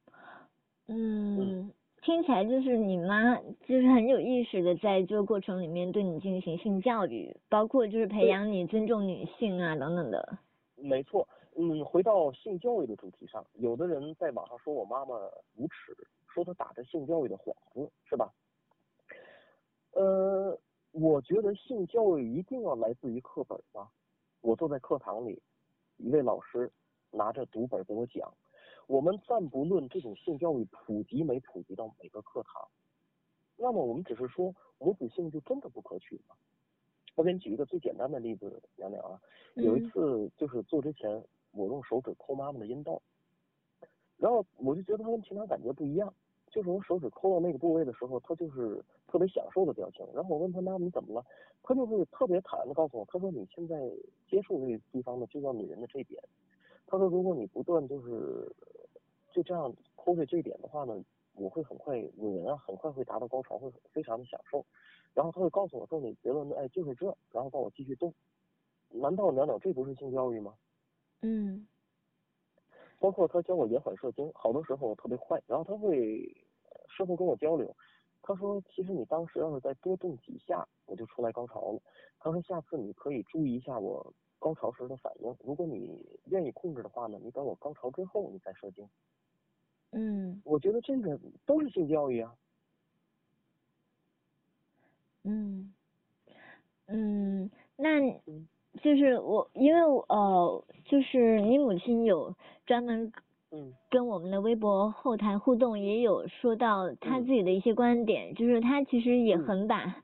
[0.88, 10.38] 嗯，听起来就是你妈就是很有意识的在这个过程里面对你进行性教育，包括就是培养你尊重女性啊等等的。
[10.74, 15.14] 没错，嗯，回到性教育的主题上，有的人在网上说我妈妈
[15.56, 18.32] 无耻，说她打着性教育的幌子，是吧？
[19.92, 20.58] 呃，
[20.92, 23.90] 我觉得性教育一定要来自于课本吧。
[24.40, 25.42] 我坐在课堂里，
[25.96, 26.70] 一位老师
[27.10, 28.32] 拿着读本给我讲，
[28.86, 32.68] 我们暂不论这种性教育普及没普及到每个课堂，
[33.56, 36.36] 那么我们只是说母子性就真的不可取吗？
[37.16, 39.20] 我给你举一个最简单的例子，娘娘啊，
[39.54, 43.02] 有一嗯次就是做之前，我用手指抠妈妈的阴道，
[44.16, 46.14] 然后我就觉得它跟平常感觉不一样，
[46.46, 50.06] 就是我手指抠到那个部位的时候，它就是特别享受的表情。
[50.14, 51.26] 然后我问他妈妈你怎么了，
[51.62, 53.76] 他就会特别坦然的告诉我，他说你现在
[54.28, 56.22] 接触这个地方呢，就叫女人的这一点。
[56.86, 58.54] 他说如果你不断就是
[59.32, 61.02] 就这样抠着这一点的话呢，
[61.34, 64.64] 我会很快女人啊很快会达到高潮，会非常的享受。
[65.14, 68.14] 然后他会告诉我说你结论呢，哎就是这，然后帮我继续动。
[68.90, 70.54] 难道袅袅这不是性教育吗？
[71.22, 71.66] 嗯
[73.00, 76.26] 包括他教我延缓射精，好多时候我特别坏，然后他会
[76.64, 77.74] 呃事后跟我交流，
[78.28, 81.80] 他说其实你当时要是再多动几下，我就出来高潮了。
[82.18, 88.86] 他说下次你可以注意一下我高潮时的反应，如果你愿意控制的话呢，你等我高潮之后你再射精。
[89.92, 92.36] 嗯我觉得这个都是性教育啊。
[95.22, 95.72] 嗯
[96.84, 98.46] 嗯，那嗯
[98.82, 102.36] 就是我因为我呃就是你母亲有
[102.66, 103.10] 专门
[103.52, 103.72] 嗯。
[103.90, 107.26] 跟我们的微博后台互动，也有说到他嗯。
[107.26, 109.44] 自己的一些观点，就是他其实也嗯。
[109.46, 109.96] 很把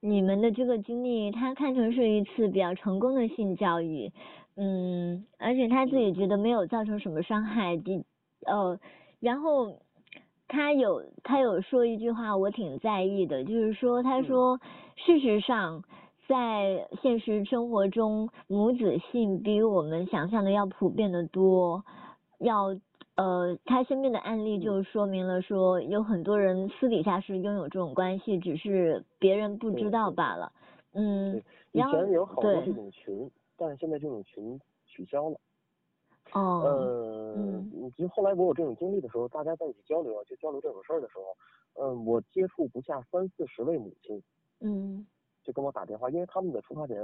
[0.00, 4.12] 你们的这个经历，他看成是一次比较成功的性教育，
[4.56, 8.04] 嗯，而且他自己觉得没有造成什么伤害，的
[8.46, 8.78] 呃，
[9.20, 9.78] 然后
[10.48, 14.22] 他有他有说一句话，我挺在意的，就是说他嗯。
[14.22, 14.58] 说
[14.96, 15.82] 事实上。
[16.28, 21.84] 在现实生活中，母子性比我们想象的要普遍的多，
[22.38, 22.72] 要
[23.20, 30.50] 呃，他身边的案例就说明了说，有很多人私底下是拥有这种关系，只是别人不知道罢了。
[30.92, 35.36] 嗯对，以前有好多这种群，但是现在这种群取消了。
[36.32, 44.22] 哦，呃，嗯其实后来我有这种经历的时候，大家在一起交流啊，就交流这种事儿的时候，嗯，我接触不下三四十位母亲，
[44.60, 45.06] 嗯
[45.44, 47.00] 就跟我打电话，因为他们的出发点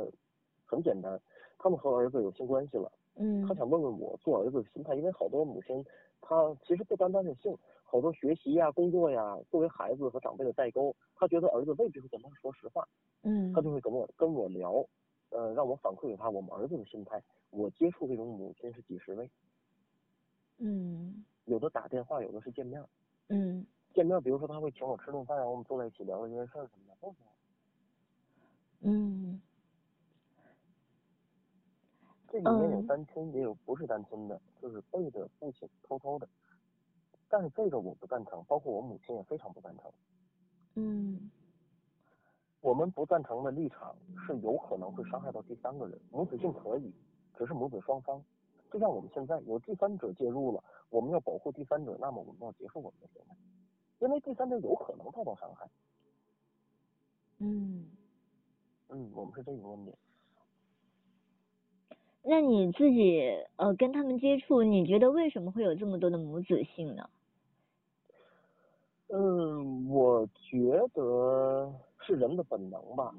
[0.64, 1.20] 很简单，
[1.58, 5.84] 他们和儿子有性关系了，嗯他想问问我做儿子的心态，因为好多母亲
[6.20, 12.86] 她其实不单单是性，好多学习呀、工作呀，作为孩子和长辈的代沟，他觉得儿子未必会跟他说实话，
[13.22, 14.84] 嗯他就会跟我跟我聊，
[15.30, 17.22] 呃，让我反馈给他我们儿子的心态。
[17.50, 19.30] 我接触这种母亲是几十位，
[20.58, 22.82] 嗯有的打电话，有的是见面。
[23.28, 23.64] 嗯
[23.94, 27.24] 见面，比如说他会请我吃顿饭，然后我们坐在一起聊聊这件事儿什么的，都行。
[28.80, 29.40] 嗯
[32.28, 36.28] 这里面有嗯单亲，也有不是单亲的，就是背着父亲偷偷的。
[37.28, 39.92] 但是这个我不赞成，包括我母亲也非常不赞成。
[40.74, 41.30] 嗯
[42.60, 43.96] 我们不赞成的立场
[44.26, 46.92] 是有可能会伤害到第三个人，母子性可以，
[47.36, 48.22] 只是母子双方。
[48.72, 53.36] 就像我们现在有第三者介入了，我们要保护第三者，那么我们要结束我们的行为，
[54.00, 55.68] 因为第三者有可能遭到伤害。
[57.38, 57.86] 嗯，
[58.88, 59.96] 嗯，我们是这个观点。
[62.28, 63.22] 那你自己
[63.54, 67.08] 呃跟他们接触，你觉得为什么会有这么多的母子性呢？
[69.08, 73.14] 嗯，我觉得是人的本能吧。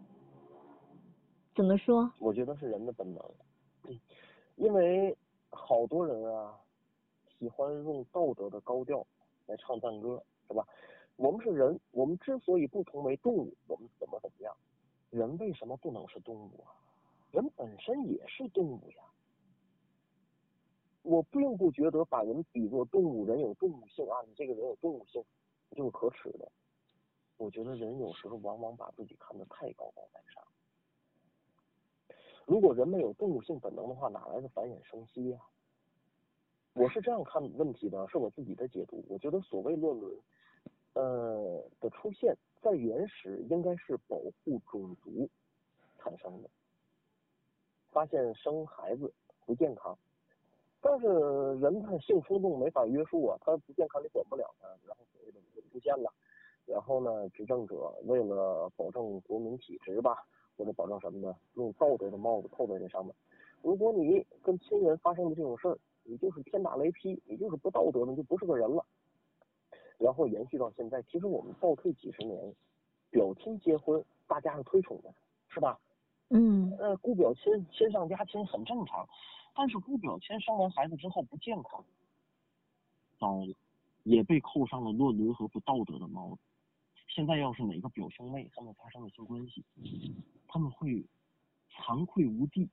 [1.55, 2.11] 怎么说？
[2.19, 3.23] 我觉得是人的本能，
[3.87, 3.97] 嗯
[4.57, 5.15] 因为
[5.51, 6.53] 好多人啊
[7.39, 9.07] 喜欢用道德的高调
[9.45, 10.67] 来唱赞歌，是吧？
[11.15, 14.53] 我们是人，我们之所以不同为动物，我们怎么怎么样？
[15.09, 16.75] 人为什么不能是动物啊？
[17.37, 19.03] 人本身也是动物呀。
[21.03, 25.23] 我并不觉得把人比作动物，人有动物性啊，你这个人有动物性，
[25.75, 26.51] 就是可耻的。
[27.37, 30.43] 我觉得人有时候往往把自己看得太高高在上。
[32.47, 35.39] 如果人没有动物性本能的话，哪来的繁衍生息呀、
[36.73, 39.05] 我是这样看问题的，是我自己的解读。
[39.07, 40.11] 我觉得所谓乱伦，
[40.93, 45.29] 呃的出现，在原始应该是保护种族
[45.99, 46.49] 产生的，
[47.97, 49.11] 发现生孩子
[49.43, 49.97] 不健康，
[50.79, 51.07] 但是
[51.59, 56.13] 人他性冲动没法约束啊，他不健康你管不了他，然后所谓的就出现了，
[56.67, 60.23] 然后呢，执政者为了保证国民体质吧，
[60.55, 63.11] 或者保证什么呢，用道德的帽子扣在这上面。
[63.63, 68.85] 如果你跟亲人发生的这种事儿，你就是天打雷劈，你就是不道德的，你就不是个人了。
[69.97, 72.53] 然后延续到现在，其实我们倒退几十年，
[73.09, 75.11] 表亲结婚大家是推崇的，
[75.49, 75.79] 是吧？
[76.29, 79.07] 嗯呃，姑表亲亲上加亲很正常，
[79.55, 81.83] 但是姑表亲生完孩子之后不健康，
[83.17, 83.55] 糟了，
[84.03, 86.41] 也被扣上了乱伦和不道德的帽子。
[87.07, 89.63] 现在要是哪个表兄妹他们发生了性关系，
[90.47, 91.05] 他们会
[91.71, 92.69] 惭愧无地，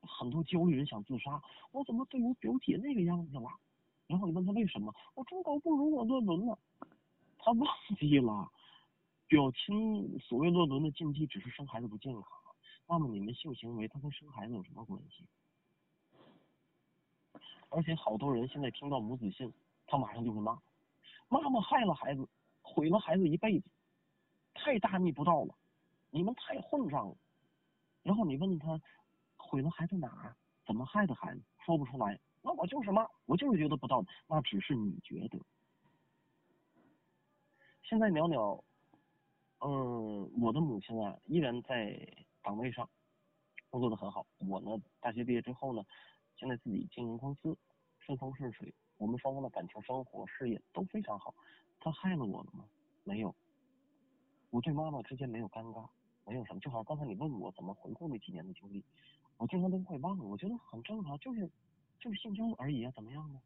[0.00, 1.42] 很多焦虑人想自杀，
[1.72, 3.50] 我怎么对我表姐那个样子了？
[4.06, 6.58] 然后你问他为什么，我中狗不如我乱伦了，
[7.38, 7.68] 他忘
[7.98, 8.50] 记了，
[9.28, 12.24] 表亲所谓乱伦的禁忌只是生孩子不健康。
[12.86, 15.26] 那么你们性行为它跟生孩子有什么关系？
[17.70, 19.50] 而且好多人现在听到母子性，
[19.86, 20.60] 他马上就会骂，
[21.28, 22.28] 妈妈害了孩子，
[22.60, 23.70] 毁了孩子一辈子，
[24.52, 25.54] 太大逆不道了，
[26.10, 27.16] 你们太混账了。
[28.02, 28.78] 然后你问他，
[29.38, 30.36] 毁了孩子哪儿？
[30.66, 31.40] 怎么害的孩子？
[31.64, 32.20] 说不出来。
[32.42, 35.38] 那我就是骂，我就是觉得不道德，那只是你觉得。
[37.84, 38.62] 现在袅袅，
[39.60, 41.96] 嗯，我的母亲啊，依然在
[42.42, 42.88] 岗位上
[43.70, 44.26] 工作的很好。
[44.38, 45.84] 我呢，大学毕业之后呢，
[46.36, 47.56] 现在自己经营公司，
[48.00, 48.74] 顺风顺水。
[48.98, 51.34] 我们双方的感情生活、事业都非常好。
[51.80, 52.64] 他害了我了吗？
[53.04, 53.34] 没有。
[54.50, 55.88] 我对妈妈之间没有尴尬，
[56.26, 56.60] 没有什么。
[56.60, 58.84] 就好像刚才你问我怎么回顾那几年的经历，
[59.38, 60.24] 我经常都会忘了。
[60.24, 61.50] 我觉得很正常，就是
[61.98, 63.40] 就是性交而已啊，怎么样呢？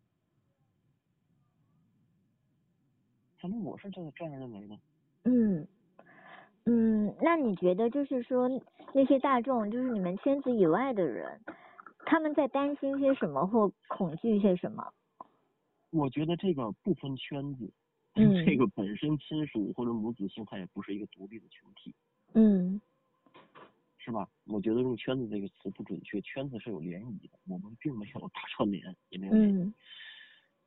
[3.39, 4.79] 反正我是这这样认为的。
[5.25, 5.67] 嗯
[6.69, 8.49] 嗯，那你觉得就是说
[8.93, 11.41] 那些大众，就是你们圈子以外的人，
[12.05, 14.93] 他们在担心些什么或恐惧些什么？
[15.91, 17.71] 我觉得这个不分圈子，
[18.19, 21.95] 嗯这个本身亲属或者母子性，它也不是一个独立的群体，
[22.35, 22.81] 嗯
[23.99, 24.29] 是吧？
[24.47, 29.33] 我觉得用圈子这个词不准确，圈子是有涟漪的，我们并没有打串联，也没有。
[29.35, 29.73] 嗯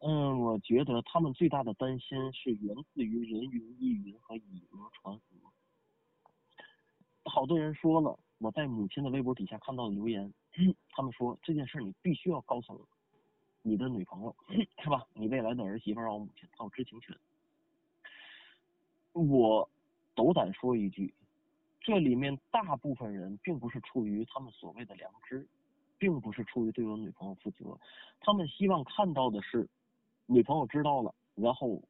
[0.02, 5.49] 嗯，我觉得他们最大的担心是源自于人云亦云和以讹传讹。
[7.30, 10.34] 好多人说了，我在母亲的微博底下看到的留言，
[10.91, 12.86] 他们说这件事你必须要告诉
[13.61, 14.36] 你的女朋友，
[14.84, 15.05] 是吧？
[15.13, 17.15] 你未来的儿媳妇让我母亲，她有知情权。
[19.13, 19.69] 我
[20.15, 21.13] 斗胆说一句，
[21.82, 25.47] 这里面大部分人并不是出于他们所谓的良知，
[25.97, 27.77] 并不是出于对我女朋友负责，
[28.19, 29.67] 他们希望看到的是
[30.25, 31.82] 女朋友知道了，然后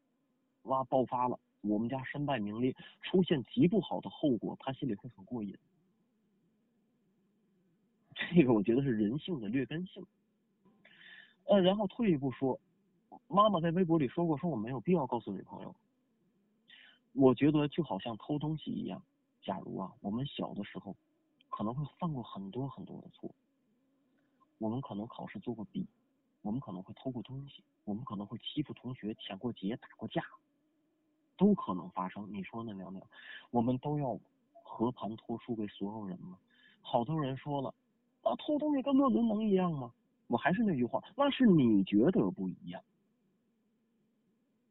[0.64, 5.58] 哇爆发了，我们家身败名裂，出现极不好的后果，他心里会很过瘾。
[8.16, 10.06] 这个我觉得是人性的劣根性。
[11.46, 12.60] 呃，然后退一步说，
[13.28, 15.76] 妈妈在微博里说过，说我没有必要告诉女朋友。
[17.14, 19.04] 我觉得就好像偷东西一样，
[19.42, 20.96] 假如啊，我们小的时候
[21.50, 23.34] 可能会犯过很多很多的错，
[24.60, 25.88] 我们可能考试做过弊，
[26.42, 30.22] 我们可能会偷过东西，我们可能会欺负同学、抢过劫、打过架，
[31.40, 32.28] 都可能发生。
[32.32, 33.04] 你说呢，娘娘？
[33.50, 34.20] 我们都要
[34.52, 36.38] 和盘托出给所有人吗？
[36.82, 37.74] 好多人说了，
[38.24, 39.92] 啊，偷东西跟乱伦能一样吗？
[40.28, 42.84] 我还是那句话，那是你觉得不一样，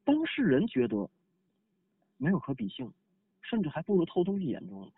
[0.04, 1.08] 当事人觉得
[2.16, 2.92] 没有可比性，
[3.40, 4.88] 甚至还不如偷东西严重。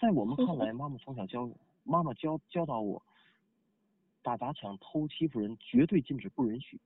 [0.00, 1.48] 在我们看来，妈妈从小教
[1.84, 3.00] 妈妈教教导我，
[4.22, 6.80] 打砸抢、偷欺负人绝对禁止，不允许。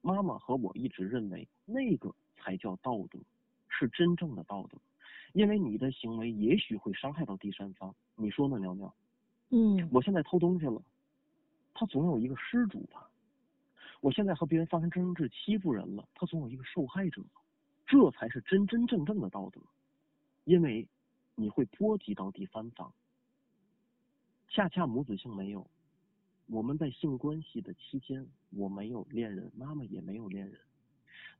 [0.00, 3.18] 妈妈和我一直认为，那个才叫道德，
[3.68, 4.78] 是真正的道德，
[5.32, 7.94] 因为你的行为也许会伤害到第三方。
[8.16, 8.92] 你说呢，苗苗？
[9.50, 10.82] 嗯，我现在偷东西了。
[11.74, 13.08] 他总有一个失主吧？
[14.00, 17.22] 我现在和别人发生争执，欺负人了，他总有一个受害者，
[17.86, 19.60] 这才是真真正正的道德，
[20.44, 20.86] 因为
[21.34, 22.92] 你会波及到第三方。
[24.48, 25.66] 恰恰母子性没有，
[26.48, 30.58] 我们在性关系的期间，我没有恋人，妈妈也没有恋人，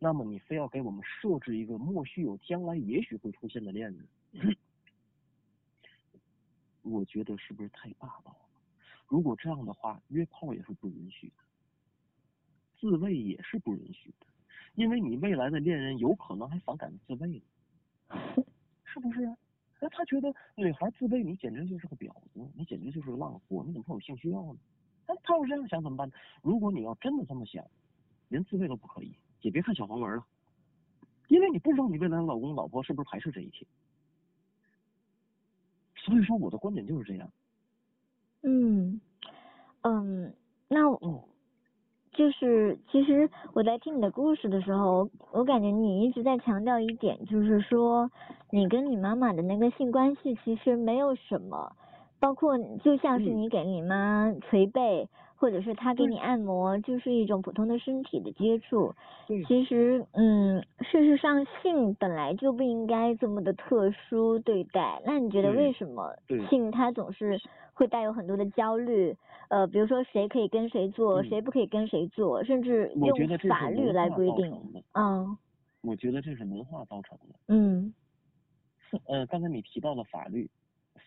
[0.02, 4.56] 那么你非要给我们设置一个莫须有、将来也许会出现的恋人，
[6.80, 8.60] 我觉得是不是太霸道了？
[9.06, 11.34] 如果这样的话，约炮也是不允许的，
[12.78, 14.26] 自慰也是不允许的，
[14.74, 17.42] 因为你未来的恋人有可能还反感自慰呢，
[18.84, 19.36] 是不是？
[19.82, 24.58] 那他觉得女孩自慰，你简直就是个婊子，你简直就是个浪货，你怎么会有性需要呢？
[25.06, 26.10] 那他要这样想怎么办？
[26.40, 27.62] 如果你要真的这么想，
[28.28, 30.24] 连自慰都不可以，也别看小黄文了，
[31.28, 33.66] 因为你不知道你未来的老公老婆是不是排斥这一切。
[35.96, 37.30] 所以说，我的观点就是这样。
[38.42, 39.00] 嗯，
[39.82, 40.34] 嗯，
[40.68, 40.90] 那
[42.12, 48.10] 就是其实我在听你的故事的时候，我感觉你一直在强调一点，就是说
[48.50, 51.76] 你跟你妈妈的那个性关系其实没有什么，
[52.18, 55.08] 包括就像是你给你妈捶背。
[55.40, 58.94] 或者是他给你按摩，就是一种普通的身体的接触。
[59.48, 65.00] 其实，嗯，事实上，性本来就不应该这么的特殊对待。
[65.06, 66.14] 那你觉得为什么
[66.50, 67.40] 性它总是
[67.72, 69.16] 会带有很多的焦虑？
[69.48, 73.10] 呃，比如说谁可以跟谁做，谁不可以跟谁做，甚至用
[73.48, 74.54] 法律来规定。
[74.92, 75.38] 嗯。
[75.80, 77.34] 我觉得这是文化造成的。
[77.48, 77.94] 嗯。
[79.06, 80.50] 呃，刚才你提到了法律，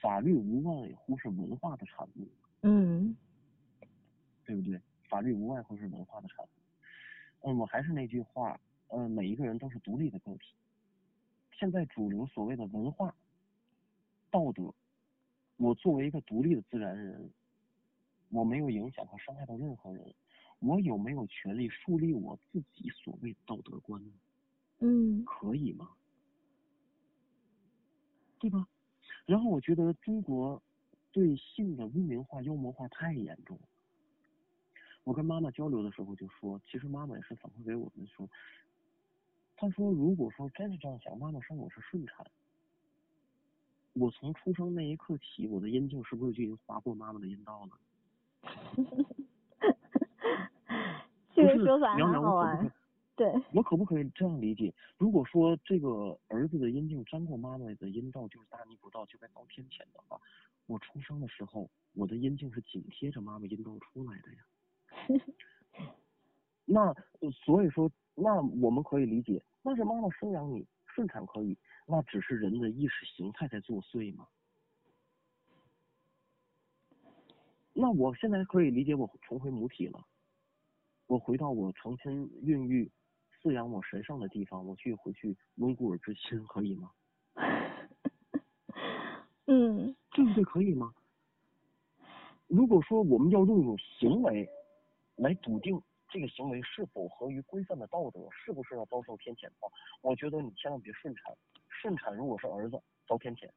[0.01, 2.27] 法律无外乎是文化的产物。
[2.63, 3.15] 嗯。
[4.45, 4.79] 对不对？
[5.09, 6.49] 法律无外乎是文化的产物。
[7.41, 10.55] 嗯，我还是那句话，呃，每一个人都是独立的个体。
[11.51, 13.15] 现在主流所谓的文化、
[14.31, 14.73] 道德，
[15.57, 17.31] 我作为一个独立的自然人，
[18.29, 20.13] 我没有影响和伤害到任何人，
[20.59, 24.11] 我有没有权利树立我自己所谓的道德观呢？
[24.79, 25.89] 嗯，可以吗？
[28.39, 28.67] 对吧？
[29.25, 30.61] 然后我觉得中国
[31.11, 33.57] 对性的污名化、妖魔化太严重。
[35.03, 38.29] 我跟妈妈交流的时候就说，其实妈妈也是反馈给我们说，
[39.55, 42.25] 她说如果说真是这样想，妈妈生我是顺产，
[43.93, 47.71] 我从出生那一刻起，我的阴茎是不是就已经划过妈妈的阴道了？
[51.35, 52.71] 这个说法很好玩。
[53.15, 53.31] 对。
[53.53, 54.73] 我可不可以这样理解？
[54.97, 60.19] 如果说这个儿子的阴茎沾过妈妈的阴道，就是大逆不道，就该遭天谴的话，
[60.65, 64.39] 我出生的时候，我的阴茎是紧贴着妈妈阴道出来的呀。
[66.65, 66.93] 那
[67.45, 74.27] 所以说，那我们可以理解，那是妈妈生养你，顺产可以，那只是人的意识形态在作祟吗？
[77.73, 80.05] 那我现在可以理解，我重回母体了，
[81.07, 82.89] 我回到我成亲孕育、
[83.41, 86.91] 饲养我神圣的地方，我去回去温故而知新，可以吗？
[89.47, 90.43] 嗯，对不对？
[90.45, 90.93] 可以吗？
[92.47, 94.49] 如果说我们要用一种行为。
[95.15, 99.69] 来笃定这个行为是否合于规范的道德，是不是要遭受天谴的话，
[100.01, 101.35] 我觉得你千万别顺产。
[101.69, 103.49] 顺产如果是儿子遭天谴，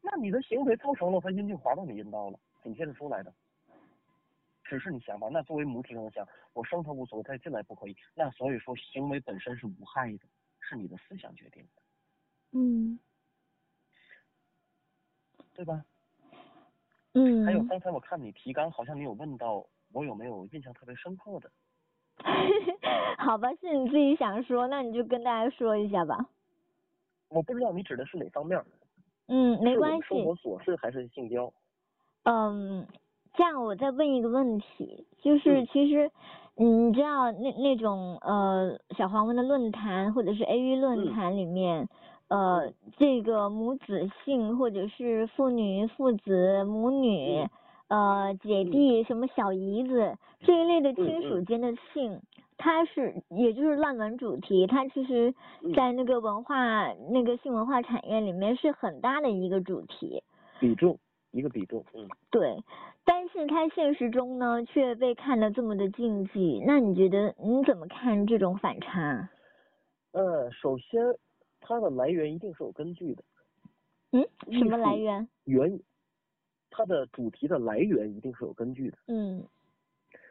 [0.00, 3.32] 那你的行为造成了他阴茎滑到你阴道了，紧接着出来的。
[4.64, 7.96] 只是你想法，那作为母体上想，我生他无所谓，他进来不可以。
[8.14, 10.26] 那所以说行为本身是无害的，
[10.60, 11.82] 是你的思想决定的。
[12.52, 12.98] 嗯，
[15.54, 15.84] 对吧？
[17.12, 17.44] 嗯。
[17.44, 21.50] 还有刚才我看你提纲，好像你有问到我有没有印象特别深刻的。
[23.18, 26.26] 好吧，是你自己想说，那你就跟大家说一下吧。
[27.28, 28.62] 我不知道你指的是哪方面。
[29.28, 30.02] 嗯，没关系。
[30.02, 31.52] 生活琐事还是性交？
[32.24, 32.86] 嗯，
[33.34, 36.10] 这样我再问一个问题，就是其实
[36.56, 41.88] 你知道那那种呃小黄文的论坛或者是 A V 论坛里面，
[42.28, 47.48] 呃这个母子性或者是父女、父子、母女。
[47.92, 52.22] 呃，姐弟什么小姨子这一类的亲属间的性，
[52.56, 55.34] 它是也就是乱伦主题，它其实，
[55.76, 60.22] 在那个文化那个性文化产业里面是很大的一个主题，
[60.58, 60.98] 比重
[61.32, 62.56] 一个比重，嗯，对，
[63.04, 69.28] 但是它现实中呢却被看得这么的禁忌，那你觉得你怎么看这种反差？
[70.12, 70.98] 呃，首先
[71.60, 73.22] 它的来源一定是有根据的，
[74.12, 75.28] 嗯，什么来源？
[75.44, 75.78] 原。
[76.74, 78.98] 它的主题的来源一定是有根据的。
[79.06, 79.46] 嗯，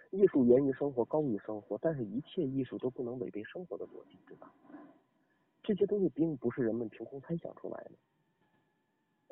[0.09, 4.51] 艺术源于生活，高于生活，但是一切艺术都不能违背生活的逻辑，对吧？
[5.61, 7.91] 这些东西并不是人们凭空猜想出来的。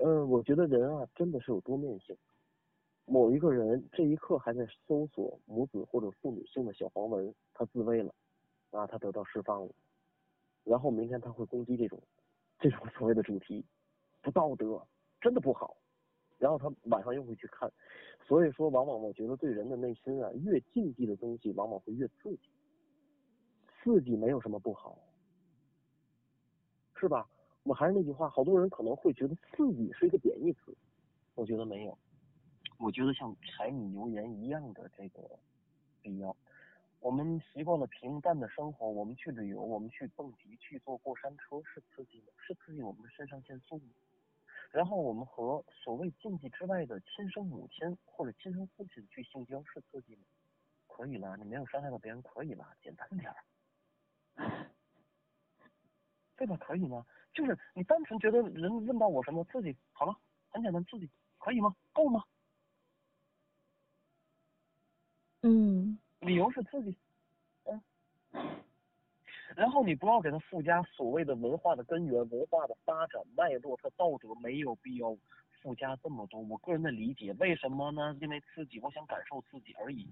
[0.06, 2.16] 嗯，我觉得人啊，真的是有多面性。
[3.06, 8.14] 某一个人这一刻还在搜索母子或者父女性的小黄文，他自慰了，
[8.70, 9.72] 啊，他得到释放了，
[10.64, 12.00] 然后明天他会攻击这种
[12.60, 13.66] 这种所谓的主题，
[14.22, 14.86] 不道德，
[15.20, 15.76] 真的不好。
[16.40, 17.72] 然后他晚上又会去看，
[18.26, 22.50] 所以说往往我觉得对人的内心啊，越禁忌的东西往往会越刺激。
[23.84, 24.98] 刺激没有什么不好，
[26.96, 27.30] 是吧？
[27.64, 30.76] 我还是那句话，好多人可能会觉得刺激是一个贬义词，
[31.36, 31.98] 我觉得没有。
[32.78, 35.38] 我觉得像柴米油盐一样的这个
[36.02, 36.36] 必要。
[37.02, 42.28] 我们习惯了平淡的生活，我们去旅游，我们去蹦迪，去坐过山车，是刺激吗？
[42.38, 43.84] 是刺激我们的肾上腺素吗？
[44.72, 50.22] 然后我们和所谓禁忌之外的亲生母亲或者亲生父亲去性交是刺激吗？
[50.88, 53.38] 可以了，你没有伤害到别人，可以了，简单点儿，
[56.38, 56.56] 对吧？
[56.58, 57.06] 可以吗？
[57.34, 60.16] 就是你单纯觉得人问到我什么刺激，好了，
[60.50, 61.76] 很简单，刺激，可以吗？
[61.94, 62.24] 够吗？
[65.42, 65.98] 嗯。
[66.20, 66.98] 理由是刺激，
[67.64, 67.82] 嗯。
[69.60, 75.14] 然后你不要给他附加所谓的文化的根源、文化的发展脉络，它道德没有必要
[75.62, 76.40] 附加这么多。
[76.40, 78.16] 我个人的理解，为什么呢？
[78.22, 80.08] 因为刺激，我想感受刺激而已。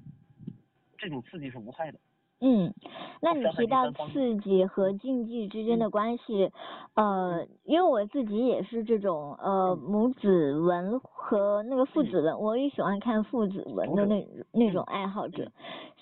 [0.97, 1.97] 这种刺激是无害的。
[2.41, 2.73] 嗯，
[3.21, 6.51] 那你提到刺激和禁忌之间的关系，
[6.95, 15.53] 呃，因为我自己也是这种呃母子文和那个父子文，我也喜欢看父子文的那那种爱好者，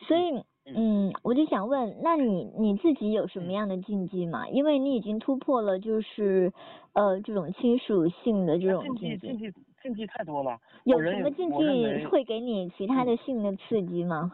[0.08, 0.44] 所以。
[0.66, 4.50] 嗯，我就想问，那你你自己有什么样的禁忌吗？
[4.50, 6.52] 因为你已经突破了，就是
[6.94, 9.28] 呃这种亲属性的这种禁忌。
[9.28, 9.54] 禁忌
[9.84, 10.60] 禁忌太多了。
[10.84, 14.32] 有什么禁忌会给你其他的性的刺激吗？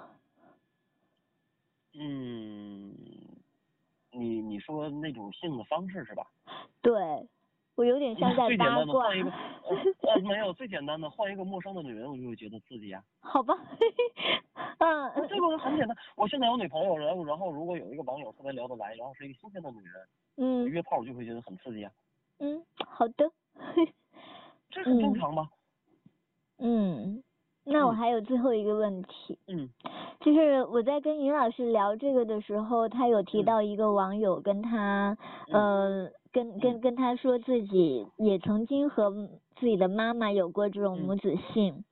[1.99, 2.95] 嗯，
[4.13, 6.23] 你你说那种性的方式是吧？
[6.81, 6.93] 对。
[7.81, 9.05] 我有点像 在八卦。
[9.07, 9.31] 换一个，
[10.07, 13.01] 呃，没有最简单的，换一个陌生的女人，我就会觉得刺激啊。
[13.21, 13.57] 好吧，
[14.77, 15.97] 嗯，这个很简单。
[16.15, 19.93] 我现在有女朋友，然后然后如果有一个网友特别聊得来，然后是一个新鲜的女人，
[20.37, 21.91] 嗯，约炮我就会觉得很刺激啊。
[22.37, 23.31] 嗯，好的。
[24.69, 25.49] 这很正常吗？
[26.59, 27.23] 嗯，
[27.63, 29.39] 那我还有最后一个问题。
[29.47, 29.67] 嗯。
[30.19, 35.17] 就是我在跟尹老师聊这个的时候，他有提到一个网友跟他，
[35.51, 36.07] 呃。
[36.31, 39.11] 跟跟跟他说自己也曾经和
[39.59, 41.83] 自己的妈妈有过这种母子性，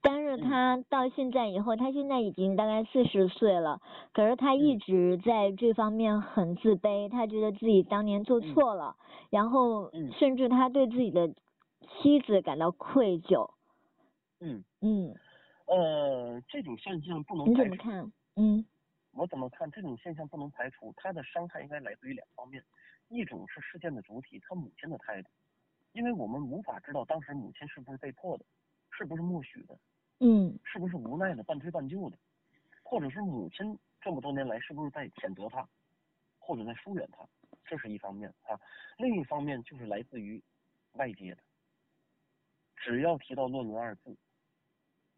[0.00, 3.80] 但是他到现在以后，他现在已经大概四十岁了，
[4.12, 8.96] 可是他一直在这方面很自卑，他觉得自己当年做错了，
[9.30, 11.28] 然后甚至他对自己的
[12.00, 13.50] 妻子感到愧疚。
[14.40, 15.14] 嗯嗯。
[15.66, 17.50] 呃，这种现象不能。
[17.50, 18.12] 你怎么看？
[18.36, 18.64] 嗯。
[19.12, 22.62] 我怎么看这种现象不能排除，他的伤害应该来自于两方面。
[23.08, 25.28] 一种是事件的主体，他母亲的态度，
[25.92, 28.44] 因为我们无法知道当时母亲是不是被迫的，
[28.90, 29.78] 是不是默许的，
[30.20, 32.18] 嗯，是不是无奈的半推半就的，
[32.82, 35.66] 或者是母亲这么多年来是不是在谴责他，
[36.38, 37.26] 或者在疏远他，
[37.64, 38.60] 这是一方面啊。
[38.98, 40.42] 另一方面就是来自于
[40.92, 41.42] 外界的，
[42.76, 44.16] 只要提到乱伦二字，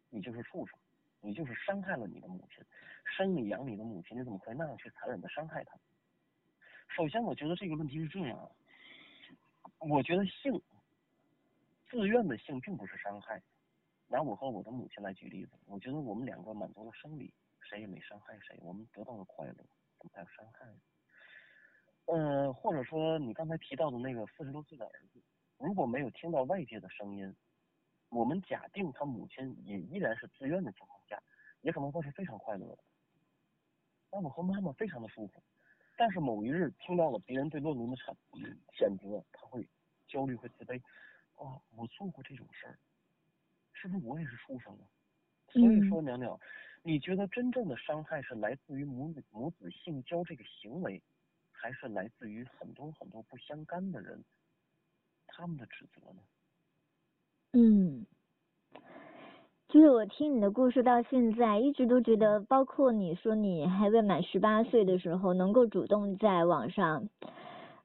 [0.09, 0.79] 你就是畜生，
[1.19, 2.63] 你就是伤害了你的母亲，
[3.03, 5.77] 生你养你的母亲，你怎么会那样去残忍的伤害她？
[6.95, 8.51] 首先，我觉得这个问题是这样，
[9.79, 10.61] 我觉得性，
[11.89, 13.41] 自愿的性并不是伤害。
[14.07, 20.67] 拿我和我的母亲来举例子，我觉得我们两个满足了生理，谁也没伤害谁，我们得到了快乐，怎么还有伤害？
[22.07, 25.21] 嗯，或者说你刚才提到的那个四十多岁的儿子，
[25.57, 27.33] 如果没有听到外界的声音，
[28.09, 31.17] 我们假定他母亲也依然是自愿的情况下，
[31.61, 32.79] 也可能会是非常快乐的。
[34.11, 35.41] 那我和妈妈非常的舒服，
[36.01, 38.15] 但是某一日听到了别人对洛伦的谴
[38.73, 39.69] 谴责，他会
[40.07, 40.81] 焦虑会自卑。
[41.35, 42.75] 哦，我做过这种事儿，
[43.71, 44.89] 是不是我也是畜生啊？
[45.49, 46.39] 所以说，娘娘，
[46.81, 50.99] 你觉得真正的伤害是来自于母子母子性交这个行为，
[51.51, 54.25] 还是来自于很多很多不相干的人
[55.27, 56.23] 他们的指责呢？
[57.51, 58.03] 嗯，
[59.71, 67.07] 就是我听你的故事到现在，一直都觉得，包括你说你还未满十八岁的时候，能够主动在网上，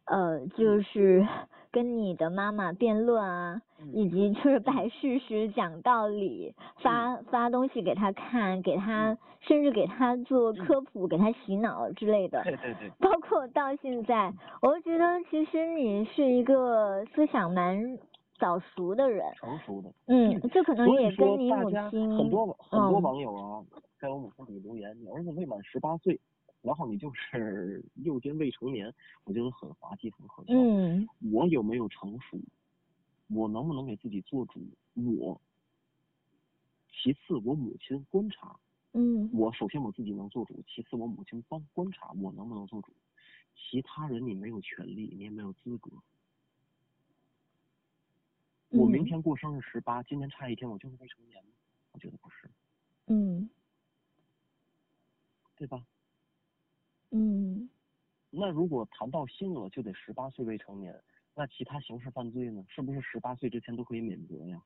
[0.07, 1.25] 呃，就是
[1.71, 3.63] 跟你的妈妈辩论啊，
[3.93, 12.43] 以及就是摆事实、讲道理、发发东西给他看，给他甚至给他做科普、给他洗脑之类的。
[12.43, 12.91] 对对对。
[12.99, 17.97] 包括到现在，我觉得其实你是一个思想蛮。
[18.39, 21.81] 早熟的人，成熟的，嗯，这可能也跟你母亲
[22.17, 23.65] 很多很多网友啊，
[23.99, 26.19] 在我母亲里留言，你儿子未满十八岁，
[26.63, 28.93] 然后你就是 幼奸未成年，
[29.25, 30.55] 我觉得很滑稽，很可笑。
[30.55, 32.39] 嗯，我有没有成熟？
[33.29, 34.61] 我能不能给自己做主？
[34.95, 35.41] 我，
[36.93, 38.57] 其次我母亲观察，
[38.93, 42.93] 嗯，我首先我自己能做主，其次我母亲帮观察我能不能做主，
[43.55, 45.91] 其他人你没有权利，你也没有资格。
[48.71, 51.51] 我明天过生日十八，今天差一天，我就是未成年吗？
[51.93, 52.51] 我觉得不是。
[53.07, 53.49] 嗯。
[55.55, 55.83] 对吧？
[57.11, 57.71] 嗯。
[58.31, 61.01] 那如果谈到性了，就得十八岁未成年，
[61.35, 62.65] 那其他刑事犯罪呢？
[62.69, 64.63] 是不是十八岁之前都可以免责呀？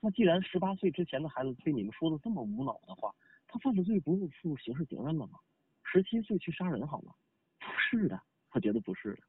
[0.00, 3.14] 那既然十八岁之前的孩子被你们说的这么无脑的话，
[3.46, 5.38] 他犯了罪不用负刑事责任了吗？
[5.84, 7.14] 十七岁去杀人好吗？
[7.60, 8.20] 不是的，
[8.50, 9.22] 我觉得不是的。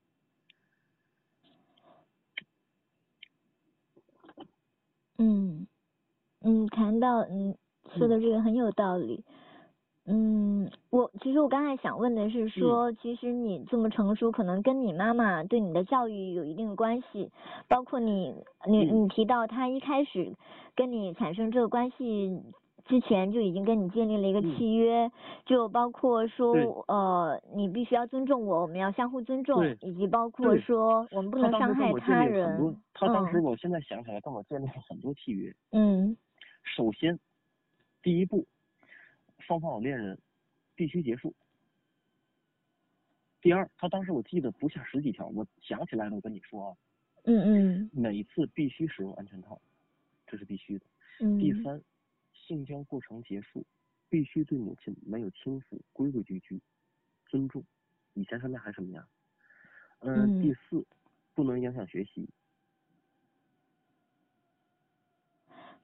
[5.17, 5.67] 嗯，
[6.41, 7.55] 嗯，谈到嗯
[7.97, 9.23] 说的这个很有道理，
[10.05, 17.31] 嗯，我其实我刚才想问的是说，其实你这么成熟，可能跟你妈妈对你的教育有一定的关系，
[17.67, 18.33] 包括你
[18.67, 20.35] 你你提到她一开始
[20.75, 22.41] 跟你产生这个关系。
[22.85, 25.09] 之前就已经跟你建立了一个契约，
[25.45, 26.53] 就包括说
[26.87, 32.77] 呃，你必须要尊重我，我们要相互尊重，以及包括说我们不能伤害他人。
[32.93, 35.53] 他当时我现在想起来跟我建立了很多契约。
[35.71, 36.15] 嗯。
[36.63, 37.17] 首先，
[38.01, 38.45] 第一步，
[39.39, 40.19] 双方有恋人
[40.75, 41.33] 必须结束。
[43.41, 46.75] 第二，他当时我记得不下十几条，我想起来了，我跟你说啊。
[47.23, 47.89] 嗯嗯。
[47.93, 49.59] 每次必须使用安全套，
[50.27, 50.85] 这是必须的。
[51.21, 51.37] 嗯。
[51.39, 51.81] 第三。
[52.45, 53.65] 性交过程结束，
[54.09, 56.61] 必须对母亲没有轻浮，规规矩矩，
[57.27, 57.63] 尊重。
[58.13, 59.07] 以前什么样还是什么样。
[59.99, 60.41] 嗯。
[60.41, 60.85] 第四，
[61.33, 62.29] 不能影响学习。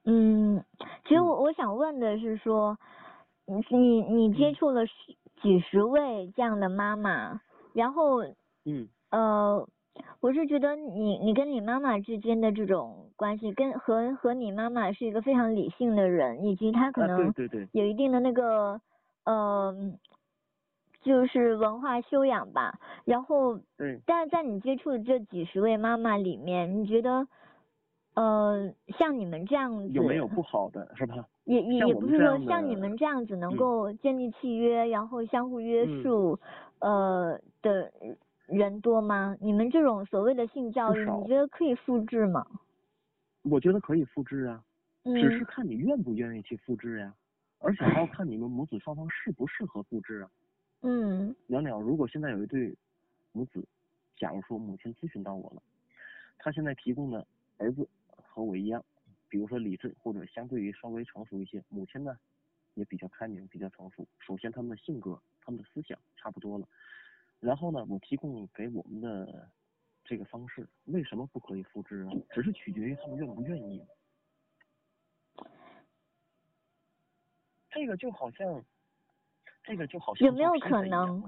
[0.04, 0.64] 嗯，
[1.04, 2.78] 其实我我想问的是说，
[3.46, 4.86] 你你接触了
[5.42, 7.40] 几十位这样的妈妈，
[7.72, 8.22] 然后
[8.64, 9.68] 嗯呃。
[10.20, 17.32] 我是觉得你你跟你妈妈之间的这种关系，跟和和你妈妈是一个非常理性的人，以及她可能
[17.72, 18.78] 有一定的那个
[19.24, 19.74] 呃，
[21.00, 22.78] 就是文化修养吧。
[23.06, 23.58] 然后，
[24.04, 27.26] 但是在你接触的这几十位妈妈里面，你觉得
[28.14, 31.14] 呃，像你们这样子有没有不好的是吧？
[31.44, 36.38] 也也也不是说像你们这样子能够建立契约，然后相互约束
[36.80, 37.90] 呃的。
[38.50, 39.36] 人多吗？
[39.40, 42.44] 你们这种所谓的性教育，你觉得可以复制吗？
[43.42, 44.62] 我觉得可以复制啊，
[45.04, 47.14] 只是看你愿不愿意去复制呀，
[47.58, 50.30] 而且还要看你们母子双方适不适合复制啊。
[50.82, 51.34] 嗯。
[51.46, 52.76] 鸟鸟，如果现在有一对
[53.32, 53.66] 母子，
[54.16, 55.62] 假如说母亲咨询到我了，
[56.38, 57.26] 他现在提供的
[57.56, 58.84] 儿子和我一样，
[59.28, 62.16] 比如说理智或者相对于稍微成熟一些，母亲呢
[62.74, 64.06] 也比较开明、比较成熟。
[64.18, 66.68] 首先他们的性格、他们的思想差不多了。
[67.40, 69.50] 然后呢，我提供给我们的
[70.04, 72.12] 这个方式，为什么不可以复制啊？
[72.30, 73.84] 只是取决于他们愿不愿意。
[77.70, 78.64] 这个就好像，
[79.64, 81.22] 这个就好像有没有可能？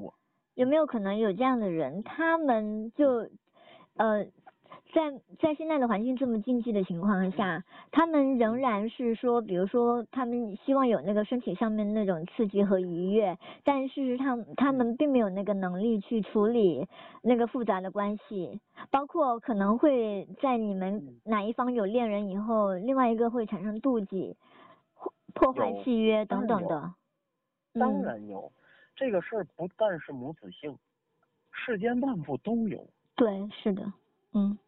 [0.55, 2.03] 有没有可能有这样的人？
[2.03, 3.31] 他们就
[3.95, 4.27] 呃。
[4.93, 16.87] 在在现在的环境这么禁忌的情况下，他们仍然是说，比如说他们希望有那个身体上面那种刺激和愉悦，但事实上他们并没有那个能力去处理
[17.23, 24.37] 那个复杂的关系，包括可能会在你们哪一方有恋人以后，另外一个会产生妒忌，
[25.33, 26.93] 破坏契约等等的。
[27.73, 28.53] 当然有，
[28.95, 30.77] 这个事儿不但是母子性，
[31.51, 32.87] 世间万物都有。
[33.17, 33.91] 对，是的，
[34.35, 34.59] 嗯。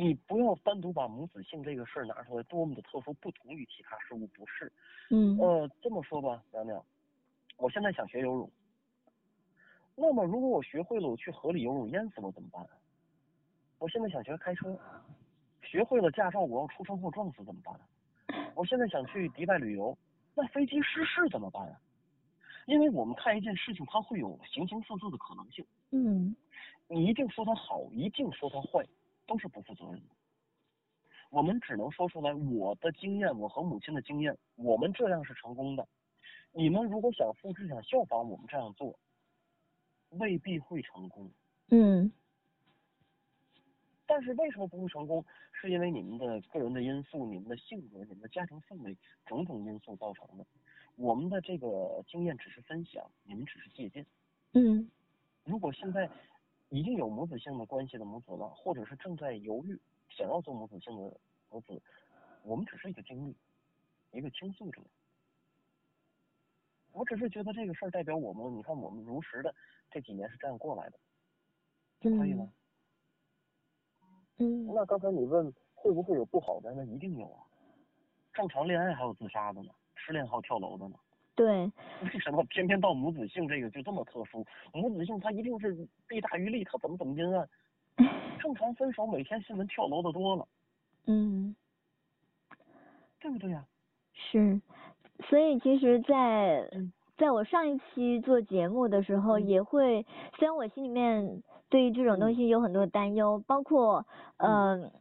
[0.00, 4.72] 你不要单独把母子性这个事儿拿出来，多么的特殊，不同于其他事物，不是。
[5.10, 6.82] 嗯呃，这么说吧，娘娘，
[7.58, 8.50] 我现在想学游泳，
[9.94, 12.66] 那么如果我学会了，我去河里游泳淹死了怎么办？
[13.78, 14.78] 我现在想学开车，
[15.62, 17.78] 学会了驾照，我要出车祸撞死怎么办？
[18.54, 19.96] 我现在想去迪拜旅游，
[20.34, 21.78] 那飞机失事怎么办啊？
[22.64, 25.62] 因为我们看一件事情，它会有形形色色的可能性。
[25.90, 26.34] 嗯
[26.88, 28.84] 你一定说它好，一定说它坏，
[29.30, 30.14] 都是不负责任的。
[31.30, 35.86] 我们只能说出来我的经验，我和母亲的经验，我们这样是成功的。
[36.50, 38.98] 你们如果想复制、想效仿我们这样做，
[40.08, 41.30] 未必会成功。
[41.68, 42.12] 嗯
[44.04, 45.24] 但是为什么不会成功？
[45.52, 50.44] 是因为你们的个人的因素、你们的性格、你们的家庭氛围种种因素造成的。
[50.96, 54.04] 我们的这个经验只是分享，你们只是借鉴。
[54.54, 54.90] 嗯
[55.44, 56.10] 如果现在
[56.70, 61.16] 已经有母子性的关系的母子了，或者是正在犹豫想要做母子性的
[61.50, 61.80] 母子，
[62.42, 63.36] 我们只是一个经历，
[64.12, 64.80] 一个倾诉者。
[66.92, 69.54] 我只是觉得这个事儿代表我们，你看我们如实的
[69.90, 70.98] 这几年是这样过来的，
[72.00, 72.52] 就可以吗。
[74.38, 77.44] 嗯那刚才你问会不会有不好的，那一定有啊。
[78.32, 80.96] 正常恋爱还有自杀的呢，失恋还有跳楼的呢。
[81.40, 81.72] 对，
[82.02, 84.44] 为什么偏偏到母子性这个就这么特殊？
[84.74, 85.74] 母子性它一定是
[86.06, 87.48] 弊大于利，它怎么怎么阴暗？
[88.38, 90.46] 正常分手每天新闻跳楼的多了，
[91.06, 91.56] 嗯。
[93.20, 93.64] 对不对呀、
[94.12, 94.60] 是，
[95.30, 96.92] 所以其实在，嗯。
[97.16, 99.46] 在我上一期做节目的时候，嗯。
[99.46, 100.04] 也会，
[100.38, 104.04] 虽然我心里面对于这种东西有很多担忧，包括，
[104.36, 104.82] 嗯。
[104.82, 104.92] 呃，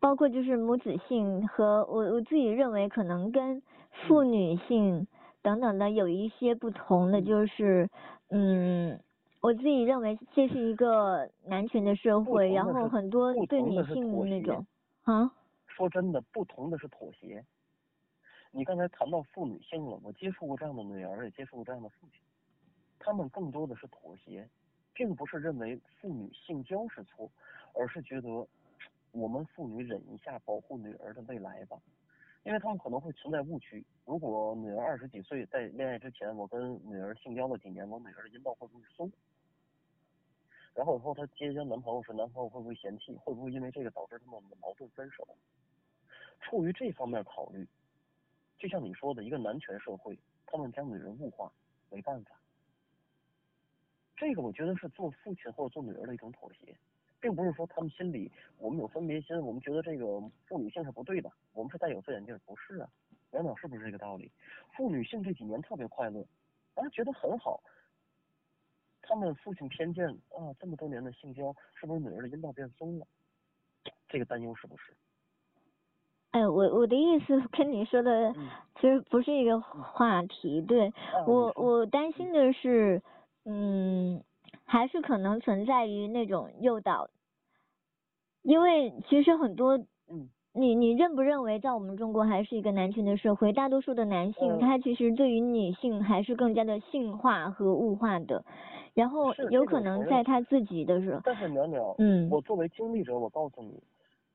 [0.00, 3.62] 包括就是母子性和我我自己认为可能跟
[4.06, 5.06] 父嗯女性
[5.44, 7.88] 等等的有一些不同的，就是，
[8.30, 8.98] 嗯。
[9.40, 14.66] 我自己认为这是一个男权的社会，然后很多对女性的那种，
[15.02, 15.30] 啊，
[15.66, 17.44] 说真的，不同的是妥协。
[18.52, 22.22] 你刚才谈到父女性了，我接触过这样的女儿，也接触过这样的父亲，
[22.98, 24.48] 他们更多的是妥协，
[24.94, 27.30] 并不是认为父女性交是错，
[27.74, 28.48] 而是觉得
[29.12, 31.76] 我们父女忍一下，保护女儿的未来吧。
[32.44, 39.10] 因为他们可能会存在误区，如果女儿二十几岁在恋爱之前，我跟女儿性交了几年，我女儿的阴道会不会松？
[40.74, 43.16] 然后以后她结交男朋友时，男朋友会不会嫌弃？
[43.16, 45.26] 会不会因为这个导致他们的矛盾分手？
[46.40, 47.66] 出于这方面考虑，
[48.58, 51.50] 就像你说的，一个男权社会，他们将女人物化，
[51.90, 52.38] 没办法。
[54.16, 56.76] 这个我觉得是做父亲或者做女儿的一种妥协，
[57.24, 60.04] 并不是说他们心里我们有分别心，我们觉得这个
[60.46, 62.88] 妇女性是不对的，我们是戴有色眼镜，不是啊，
[63.30, 64.30] 两秒是不是这个道理？
[64.76, 66.20] 妇女性这几年特别快乐，
[66.74, 67.62] 啊，觉得很好。
[69.00, 73.06] 他们父亲偏见啊，这么多年的性交，是不是女儿的阴道变松了？
[74.06, 74.94] 这个担忧是不是？
[76.32, 83.00] 哎，我我的意思跟你说的嗯其实不是一个话题，对啊我我担心的是，
[83.46, 84.22] 嗯，
[84.64, 87.10] 还是可能存在于那种诱导，
[88.42, 89.76] 因为其实很多
[90.08, 90.30] 嗯。
[90.56, 94.60] 你你认不认为，在我们中国还是一个男权的社会，大多数的男性嗯。
[94.60, 98.44] 他其实对于女性还是更加的性化和物化的，
[98.94, 103.82] 然后有可能在他自己的时候，但是淼淼，嗯我作为经历者，我告诉你，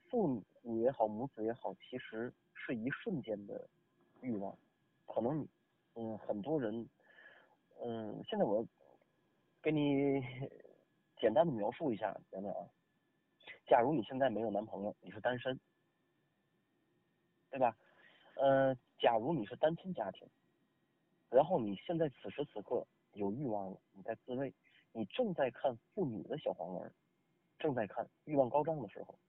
[0.09, 3.65] 父女也好，母子也好，其实是一瞬间的
[4.19, 4.53] 欲望。
[5.07, 5.47] 可能你，
[5.95, 6.85] 嗯，很多人，
[7.81, 8.65] 嗯，现在我
[9.61, 10.21] 给你
[11.17, 12.69] 简单的描述一下，等等啊。
[13.67, 15.59] 假如你现在没有男朋友，你是单身，
[17.49, 17.75] 对吧？
[18.35, 20.27] 呃，假如你是单亲家庭，
[21.29, 24.53] 然后你现在此时此刻有欲望了，你在自慰，
[24.93, 26.93] 你正在看妇女的小黄文，
[27.57, 29.19] 正在看欲望高涨的时候，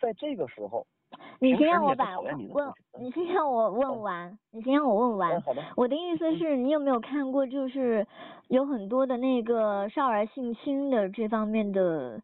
[0.00, 0.86] 在这个时候，
[1.40, 2.38] 你先让我把问，
[3.00, 5.40] 你先让我问嗯完，你先让我问完嗯，。
[5.42, 8.06] 好的，我的意思是你有没有看过，就是
[8.48, 12.22] 有很多的那个少儿性侵的这方面的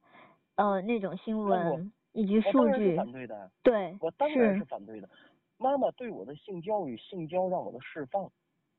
[0.56, 2.96] 呃那种新闻以及数我当然是据？
[2.96, 5.08] 反对的，对我当然是是反对的。
[5.58, 8.30] 妈妈对我的性教育、性交让我的释放，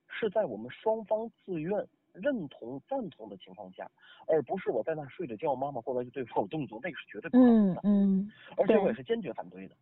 [0.07, 3.87] 是在我们双方自愿、认同、赞同的情况下，
[4.27, 7.81] 而不是我在那睡着觉，妈妈过来就对我有动作，那个是绝对不可能的。
[7.83, 9.75] 嗯嗯，而且我也是坚决反对的，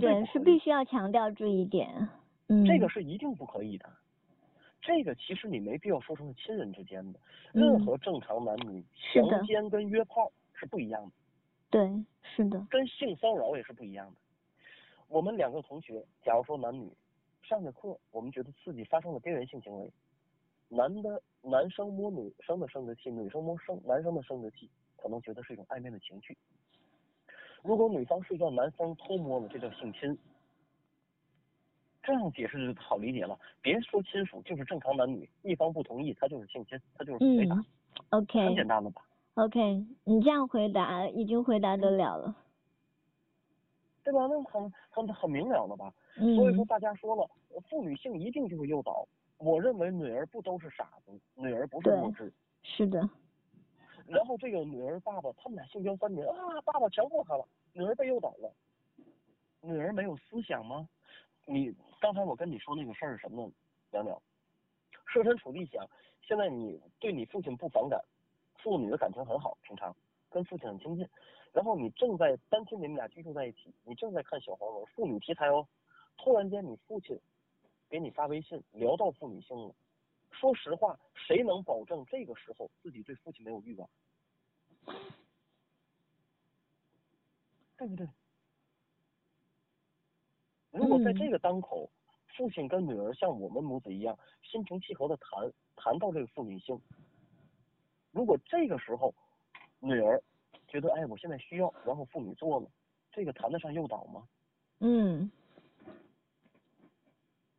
[0.00, 2.08] 对是必须要强调这一点。
[2.48, 3.86] 嗯，这个是一定不可以的。
[4.80, 7.18] 这个其实你没必要说成是亲人之间的，
[7.52, 11.12] 嗯任何正常男女强奸跟约炮是不一样的。
[11.68, 11.90] 对
[12.22, 14.16] 是的，跟性骚扰也是不一样的。
[15.08, 16.88] 我们两个同学，假如说男女
[17.42, 19.92] 上着课，我们觉得自己，发生了边缘性行为，
[20.68, 26.36] 男的男生摸女生的生殖器，女生摸生男生的生殖器，可能觉得是一种暧昧的情绪。
[27.66, 30.16] 如果女方睡觉，男方偷摸了，这叫性侵。
[32.02, 37.64] 这样解释就好理解了，别说亲属，就是正常男女，一方不同意，他就是性侵，他就是违法，嗯
[38.10, 39.02] ，OK 很简单了吧
[39.34, 42.36] ？OK，你这样回答已经回答得了了。
[44.04, 44.28] 对吧？
[44.28, 45.92] 那很很很明了了吧？
[46.16, 47.28] 嗯，所以说大家说了，
[47.68, 49.04] 妇女性一定就是诱导。
[49.38, 52.32] 我认为女儿不都是傻子，女儿不是对弱智。
[52.62, 53.00] 是的，
[54.08, 58.52] 然后这个女儿爸爸他们俩性交三年啊，爸爸强迫她了，女儿被诱导了，
[59.60, 60.88] 女儿没有思想吗？
[61.44, 63.52] 你刚才我跟你说那个事儿是什么呢？
[63.90, 64.20] 聊聊，
[65.06, 65.88] 设身处地想，
[66.22, 68.00] 现在你对你父亲不反感，
[68.62, 69.94] 父女的感情很好，平常
[70.30, 71.08] 跟父亲很亲近，
[71.52, 75.66] 然后你正在担心，你们俩居住在一起，你正在看小黄文，父女题材哦，
[76.16, 77.18] 突然间你父亲
[77.88, 79.74] 给你发微信聊到父女性了。
[80.38, 83.88] 说实话，谁能保证这个时候自己对父亲没有欲望？
[87.76, 88.08] 对不对？
[90.70, 91.90] 如果在这个当口，
[92.36, 96.78] 父亲跟女儿像我们母子一样心平气和的谈谈到这个父女性，
[98.12, 99.14] 如果这个时候
[99.80, 100.22] 女儿
[100.68, 102.70] 觉得哎我现在需要，然后父女做了，
[103.10, 104.28] 这个谈得上诱导吗？
[104.80, 105.30] 嗯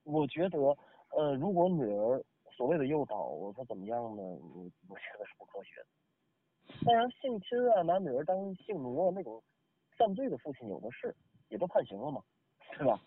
[0.03, 0.57] 我觉得
[1.09, 2.23] 呃，如果女儿
[2.57, 4.21] 所谓的诱导，我说怎么样呢？
[4.23, 6.83] 我我觉得是不科学的。
[6.83, 9.41] 当然，性侵啊，拿女儿当性奴啊，那种
[9.95, 11.15] 犯罪的父亲有的是，
[11.49, 12.19] 也都判刑了嘛，
[12.77, 12.99] 对吧？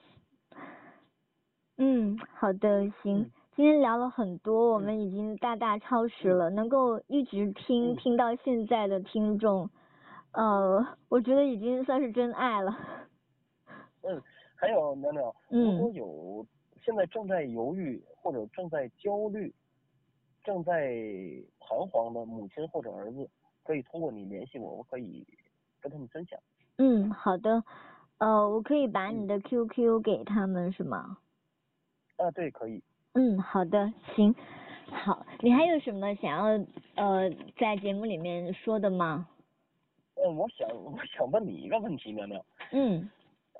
[1.78, 3.22] 嗯，好的，行。
[3.22, 6.48] 嗯今天聊了很多，我们已经大大超时了。
[6.48, 9.68] 能够一直听嗯听到现在的听众，
[10.32, 12.74] 呃，我觉得已经算是真爱了。
[14.02, 14.22] 嗯，
[14.54, 16.46] 还有苗苗，如果嗯有
[16.90, 19.54] 现在正在犹豫或者正在焦虑、
[20.42, 20.92] 正在
[21.60, 23.30] 彷徨的母亲或者儿子，
[23.62, 25.24] 可以通过你联系我，我可以
[25.80, 26.36] 跟他们分享。
[26.78, 27.62] 嗯，好的。
[28.18, 31.18] 呃，我可以把你嗯的 QQ 给他们是吗？
[32.16, 32.82] 啊，对，可以。
[33.12, 34.34] 嗯，好的，行。
[34.90, 36.66] 好，你还有什么想要
[36.96, 39.28] 呃在节目里面说的吗？
[40.16, 42.44] 嗯，我想我想问你一个问题，苗苗。
[42.72, 43.08] 嗯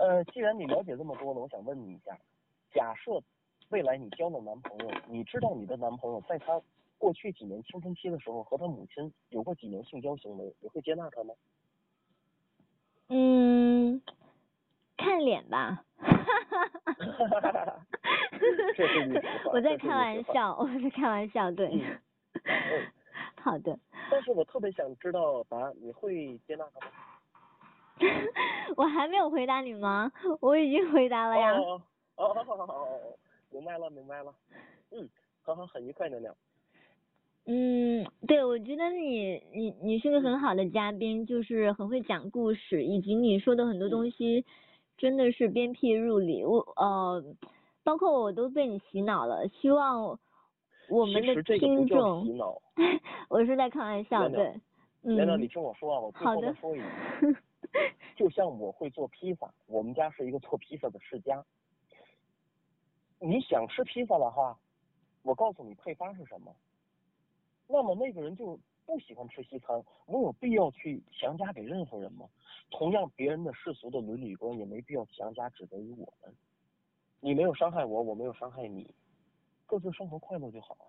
[0.01, 2.19] 呃，既然你了解这么多了，我想问你一下，
[2.73, 3.23] 假设
[3.71, 6.61] 未来你交了男朋友，你知道你的男朋友在他
[6.99, 11.35] 过去几年青春期的时候和他母亲有过几年性交行为，你会接纳他吗？
[13.09, 14.01] 嗯，
[14.97, 15.85] 看脸吧。
[18.77, 21.67] 这是你实话我在开这是你实话玩笑，我在开玩笑，对。
[21.69, 22.01] 嗯
[22.45, 22.87] 嗯，
[23.43, 23.79] 好的。
[24.11, 26.93] 但是我特别想知道答案，你会接纳他吗？
[28.77, 30.11] 我还没有回答你吗？
[30.41, 31.53] 我已经回答了呀。
[31.53, 31.83] 哦
[32.21, 33.17] 哦
[33.51, 34.33] 明白了明白了，
[34.93, 35.09] 嗯，
[35.43, 36.37] 好好，很愉快，的聊。
[37.47, 44.45] 嗯，对，我觉得你你你是个很好的嘉宾，就是很会讲故事，以及你说的很多东西
[44.97, 46.45] 真的是鞭辟入里。
[46.45, 47.25] 我呃，
[47.83, 49.49] 包括我都被你洗脑了。
[49.49, 50.19] 希望
[50.89, 52.61] 我们的听众洗，脑，
[53.29, 54.55] 我是在开玩笑，对，
[55.03, 55.17] 嗯。
[55.17, 57.37] 娘娘，你听我说啊，我最好的后再说一句，
[58.15, 61.45] 就像我会做披萨，我们家是一个做披萨的世家。
[63.23, 64.59] 你想吃披萨的话，
[65.23, 66.57] 我告诉你配方是什么。
[67.67, 72.27] 那么那个人就不喜欢吃西餐，我有必要去强加给任何人吗？
[72.71, 76.35] 同样，别人的世俗的伦理观也没必要强加指责于我们。
[77.21, 78.95] 你没有伤害我，我没有伤害你，
[79.67, 80.89] 各自生活快乐就好啊。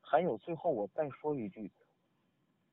[0.00, 1.70] 还有最后我再说一句，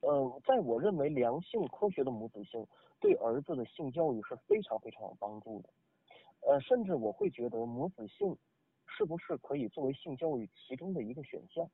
[0.00, 2.64] 呃，在我认为良性科学的母子性
[3.00, 5.68] 对儿子的性教育是非常非常有帮助的，
[6.40, 8.36] 呃，甚至我会觉得母子性
[8.86, 11.68] 是不是可以作为性教育其中的一个选项？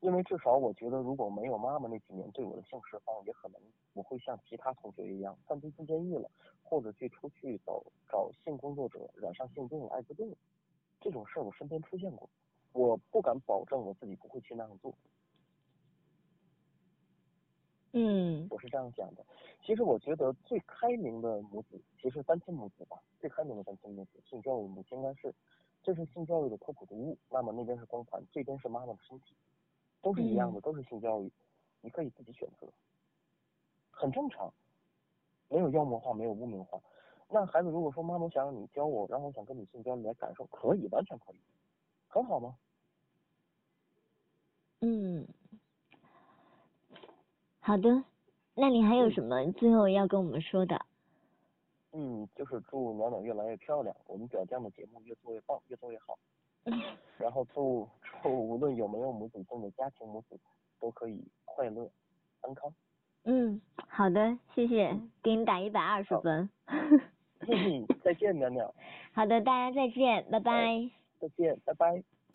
[0.00, 3.60] 因为至少我觉得，如果没有妈妈那几年对我的性释放，也可能
[3.92, 6.28] 我会像其他同学一样犯罪进监狱了，
[6.62, 10.34] 或者去出去找找性工作者染上性病、艾滋病，
[11.00, 12.28] 这种事儿我身边出现过，
[12.72, 14.92] 我不敢保证我自己不会去那样做。
[17.92, 19.24] 嗯我是这样讲的。
[19.64, 25.34] 其实我觉得最开明的母子，其实单亲母子吧，最开明的单亲母子，性教育母亲应该是，
[25.82, 29.34] 这是性教育的科普读物，那么那边是光盘，这边是妈妈的身体，
[30.00, 31.30] 都是一样的，都是性教育，
[31.80, 32.66] 你可以自己选择，
[33.90, 34.52] 很正常，
[35.48, 36.80] 没有妖魔化，没有污名化。
[37.28, 41.36] 那孩子如果说妈妈想让你教我，然后我想跟你性交，你来感受，可以，完全可以，
[42.08, 42.56] 很好吗？
[44.80, 45.26] 嗯，
[47.62, 48.04] 好的。
[48.54, 50.78] 那你还有什么最后要跟我们说的？
[51.92, 56.18] 嗯，就是祝暖暖越来越漂亮，我们表酱的节目越做越棒，越做越好。
[57.18, 57.88] 然后祝
[58.22, 60.38] 祝无论有没有母子症的家庭母子
[60.80, 61.88] 都可以快乐
[62.40, 62.72] 安康。
[63.24, 66.50] 嗯，好的，谢谢，给你打一百二十分。
[67.40, 68.72] 再见， 淼淼，
[69.12, 70.90] 好的，大家再见，拜拜。
[71.20, 72.02] 再见，拜拜。